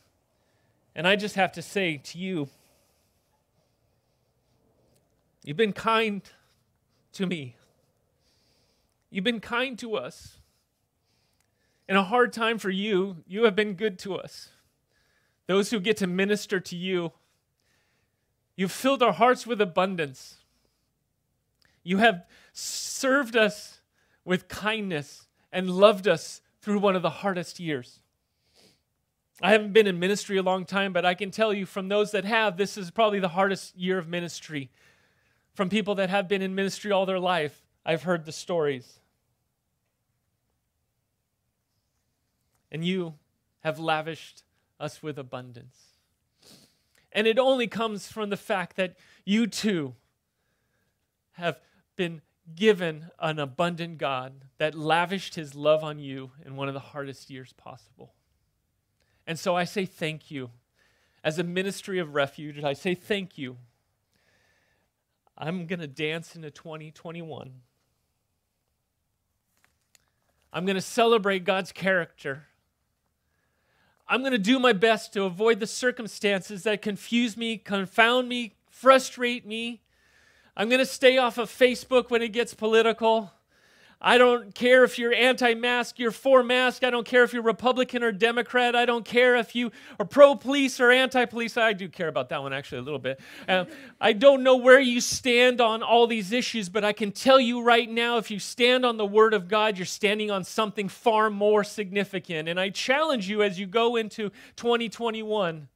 And 0.95 1.07
I 1.07 1.15
just 1.15 1.35
have 1.35 1.51
to 1.53 1.61
say 1.61 1.97
to 1.97 2.17
you, 2.17 2.49
you've 5.43 5.57
been 5.57 5.73
kind 5.73 6.21
to 7.13 7.25
me. 7.25 7.55
You've 9.09 9.23
been 9.23 9.39
kind 9.39 9.77
to 9.79 9.95
us. 9.95 10.37
In 11.87 11.95
a 11.95 12.03
hard 12.03 12.31
time 12.31 12.57
for 12.57 12.69
you, 12.69 13.17
you 13.27 13.43
have 13.43 13.55
been 13.55 13.73
good 13.73 13.99
to 13.99 14.15
us. 14.15 14.49
Those 15.47 15.71
who 15.71 15.79
get 15.79 15.97
to 15.97 16.07
minister 16.07 16.59
to 16.59 16.75
you 16.75 17.11
You've 18.61 18.71
filled 18.71 19.01
our 19.01 19.13
hearts 19.13 19.47
with 19.47 19.59
abundance. 19.59 20.35
You 21.83 21.97
have 21.97 22.27
served 22.53 23.35
us 23.35 23.81
with 24.23 24.47
kindness 24.47 25.27
and 25.51 25.67
loved 25.67 26.07
us 26.07 26.41
through 26.61 26.77
one 26.77 26.95
of 26.95 27.01
the 27.01 27.09
hardest 27.09 27.59
years. 27.59 28.00
I 29.41 29.51
haven't 29.51 29.73
been 29.73 29.87
in 29.87 29.99
ministry 29.99 30.37
a 30.37 30.43
long 30.43 30.65
time, 30.65 30.93
but 30.93 31.03
I 31.03 31.15
can 31.15 31.31
tell 31.31 31.51
you 31.51 31.65
from 31.65 31.87
those 31.87 32.11
that 32.11 32.25
have, 32.25 32.57
this 32.57 32.77
is 32.77 32.91
probably 32.91 33.19
the 33.19 33.29
hardest 33.29 33.75
year 33.75 33.97
of 33.97 34.07
ministry. 34.07 34.69
From 35.53 35.67
people 35.67 35.95
that 35.95 36.09
have 36.09 36.27
been 36.27 36.41
in 36.41 36.53
ministry 36.53 36.91
all 36.91 37.05
their 37.07 37.19
life, 37.19 37.65
I've 37.83 38.03
heard 38.03 38.25
the 38.25 38.31
stories. 38.31 38.99
And 42.71 42.85
you 42.85 43.15
have 43.61 43.79
lavished 43.79 44.43
us 44.79 45.01
with 45.01 45.17
abundance. 45.17 45.75
And 47.11 47.27
it 47.27 47.39
only 47.39 47.67
comes 47.67 48.07
from 48.07 48.29
the 48.29 48.37
fact 48.37 48.75
that 48.77 48.95
you 49.25 49.47
too 49.47 49.95
have 51.33 51.59
been 51.95 52.21
given 52.55 53.07
an 53.19 53.39
abundant 53.39 53.97
God 53.97 54.45
that 54.57 54.75
lavished 54.75 55.35
his 55.35 55.55
love 55.55 55.83
on 55.83 55.99
you 55.99 56.31
in 56.45 56.55
one 56.55 56.67
of 56.67 56.73
the 56.73 56.79
hardest 56.79 57.29
years 57.29 57.53
possible. 57.53 58.13
And 59.27 59.37
so 59.37 59.55
I 59.55 59.63
say 59.63 59.85
thank 59.85 60.31
you. 60.31 60.49
As 61.23 61.37
a 61.37 61.43
ministry 61.43 61.99
of 61.99 62.15
refuge, 62.15 62.63
I 62.63 62.73
say 62.73 62.95
thank 62.95 63.37
you. 63.37 63.57
I'm 65.37 65.65
going 65.65 65.79
to 65.79 65.87
dance 65.87 66.35
into 66.35 66.51
2021. 66.51 67.51
I'm 70.53 70.65
going 70.65 70.75
to 70.75 70.81
celebrate 70.81 71.45
God's 71.45 71.71
character. 71.71 72.47
I'm 74.07 74.21
going 74.21 74.33
to 74.33 74.37
do 74.37 74.59
my 74.59 74.73
best 74.73 75.13
to 75.13 75.23
avoid 75.23 75.59
the 75.59 75.67
circumstances 75.67 76.63
that 76.63 76.81
confuse 76.81 77.37
me, 77.37 77.57
confound 77.57 78.27
me, 78.27 78.55
frustrate 78.69 79.45
me. 79.47 79.81
I'm 80.57 80.67
going 80.67 80.79
to 80.79 80.85
stay 80.85 81.17
off 81.17 81.37
of 81.37 81.49
Facebook 81.49 82.09
when 82.09 82.21
it 82.21 82.33
gets 82.33 82.53
political. 82.53 83.31
I 84.03 84.17
don't 84.17 84.55
care 84.55 84.83
if 84.83 84.97
you're 84.97 85.13
anti 85.13 85.53
mask, 85.53 85.99
you're 85.99 86.09
for 86.09 86.41
mask. 86.41 86.83
I 86.83 86.89
don't 86.89 87.05
care 87.05 87.23
if 87.23 87.33
you're 87.33 87.43
Republican 87.43 88.03
or 88.03 88.11
Democrat. 88.11 88.75
I 88.75 88.85
don't 88.85 89.05
care 89.05 89.35
if 89.35 89.53
you 89.53 89.71
are 89.99 90.05
pro 90.05 90.35
police 90.35 90.79
or 90.79 90.89
anti 90.89 91.25
police. 91.25 91.55
I 91.55 91.73
do 91.73 91.87
care 91.87 92.07
about 92.07 92.29
that 92.29 92.41
one 92.41 92.51
actually 92.51 92.79
a 92.79 92.81
little 92.81 92.99
bit. 92.99 93.19
Um, 93.47 93.67
I 93.99 94.13
don't 94.13 94.41
know 94.41 94.55
where 94.55 94.79
you 94.79 95.01
stand 95.01 95.61
on 95.61 95.83
all 95.83 96.07
these 96.07 96.31
issues, 96.31 96.67
but 96.67 96.83
I 96.83 96.93
can 96.93 97.11
tell 97.11 97.39
you 97.39 97.61
right 97.61 97.89
now 97.89 98.17
if 98.17 98.31
you 98.31 98.39
stand 98.39 98.85
on 98.85 98.97
the 98.97 99.05
Word 99.05 99.35
of 99.35 99.47
God, 99.47 99.77
you're 99.77 99.85
standing 99.85 100.31
on 100.31 100.43
something 100.43 100.89
far 100.89 101.29
more 101.29 101.63
significant. 101.63 102.49
And 102.49 102.59
I 102.59 102.69
challenge 102.69 103.29
you 103.29 103.43
as 103.43 103.59
you 103.59 103.67
go 103.67 103.97
into 103.97 104.31
2021 104.55 105.67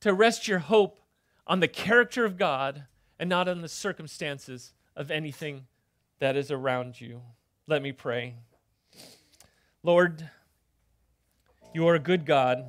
to 0.00 0.12
rest 0.12 0.46
your 0.46 0.58
hope 0.58 1.00
on 1.46 1.60
the 1.60 1.68
character 1.68 2.26
of 2.26 2.36
God 2.36 2.84
and 3.18 3.30
not 3.30 3.48
on 3.48 3.62
the 3.62 3.68
circumstances 3.68 4.74
of 4.94 5.10
anything 5.10 5.66
that 6.18 6.36
is 6.36 6.50
around 6.50 7.00
you. 7.00 7.22
Let 7.68 7.82
me 7.82 7.90
pray. 7.90 8.34
Lord, 9.82 10.30
you 11.74 11.88
are 11.88 11.96
a 11.96 11.98
good 11.98 12.24
God. 12.24 12.64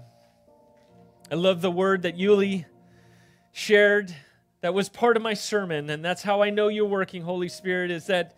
I 1.32 1.36
love 1.36 1.62
the 1.62 1.70
word 1.70 2.02
that 2.02 2.18
Yuli 2.18 2.66
shared 3.52 4.16
that 4.62 4.74
was 4.74 4.90
part 4.90 5.16
of 5.16 5.22
my 5.22 5.36
sermon, 5.36 5.92
and 5.92 6.04
that's 6.04 6.24
how 6.24 6.42
I 6.42 6.50
know 6.50 6.68
you're 6.68 6.88
working, 6.88 7.22
Holy 7.22 7.48
Spirit, 7.48 7.92
is 7.92 8.08
that 8.08 8.38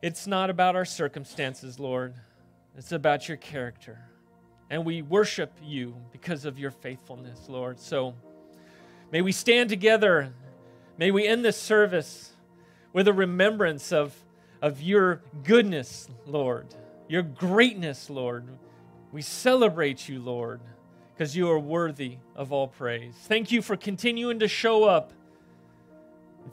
it's 0.00 0.26
not 0.26 0.48
about 0.48 0.76
our 0.76 0.86
circumstances, 0.86 1.78
Lord. 1.78 2.14
It's 2.74 2.92
about 2.92 3.28
your 3.28 3.36
character. 3.36 3.98
And 4.70 4.86
we 4.86 5.02
worship 5.02 5.52
you 5.62 5.94
because 6.10 6.46
of 6.46 6.58
your 6.58 6.70
faithfulness, 6.70 7.50
Lord. 7.50 7.78
So 7.78 8.14
may 9.12 9.20
we 9.20 9.32
stand 9.32 9.68
together. 9.68 10.32
May 10.96 11.10
we 11.10 11.26
end 11.26 11.44
this 11.44 11.60
service 11.60 12.32
with 12.94 13.08
a 13.08 13.12
remembrance 13.12 13.92
of 13.92 14.14
of 14.62 14.82
your 14.82 15.22
goodness, 15.44 16.08
Lord, 16.26 16.66
your 17.08 17.22
greatness, 17.22 18.10
Lord. 18.10 18.46
We 19.12 19.22
celebrate 19.22 20.08
you, 20.08 20.20
Lord, 20.20 20.60
because 21.14 21.36
you 21.36 21.50
are 21.50 21.58
worthy 21.58 22.18
of 22.36 22.52
all 22.52 22.68
praise. 22.68 23.14
Thank 23.22 23.50
you 23.50 23.62
for 23.62 23.76
continuing 23.76 24.38
to 24.40 24.48
show 24.48 24.84
up. 24.84 25.12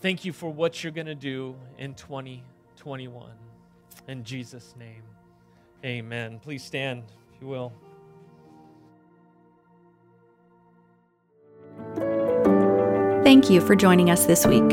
Thank 0.02 0.26
you 0.26 0.34
for 0.34 0.52
what 0.52 0.84
you're 0.84 0.92
going 0.92 1.08
to 1.08 1.16
do 1.16 1.56
in 1.78 1.94
2021. 1.96 3.32
In 4.08 4.24
Jesus' 4.24 4.76
name, 4.78 5.04
amen. 5.84 6.40
Please 6.40 6.64
stand, 6.64 7.04
if 7.34 7.42
you 7.42 7.48
will. 7.48 7.74
Thank 13.24 13.50
you 13.50 13.60
for 13.60 13.76
joining 13.76 14.12
us 14.12 14.26
this 14.26 14.46
week. 14.46 14.64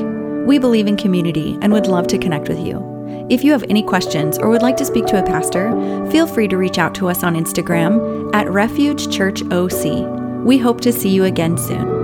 We 0.47 0.59
believe 0.59 0.87
in 0.87 0.97
community 0.97 1.57
and 1.63 1.73
would 1.73 1.87
love 1.87 2.07
to 2.09 2.19
connect 2.19 2.49
with 2.49 2.59
you. 2.59 2.92
If 3.29 3.45
you 3.45 3.53
have 3.53 3.65
any 3.71 3.83
questions 3.83 4.39
or 4.39 4.49
would 4.49 4.63
like 4.63 4.77
to 4.79 4.85
speak 4.85 5.07
to 5.07 5.23
a 5.23 5.27
pastor, 5.27 5.71
feel 6.11 6.27
free 6.27 6.49
to 6.49 6.57
reach 6.57 6.79
out 6.79 6.95
to 6.97 7.09
us 7.09 7.23
on 7.23 7.35
Instagram 7.35 8.35
at 8.35 8.51
Refuge 8.51 9.11
Church 9.15 9.43
OC. 9.51 10.45
We 10.45 10.59
hope 10.59 10.81
to 10.83 10.93
see 10.93 11.11
you 11.11 11.25
again 11.25 11.57
soon. 11.57 12.02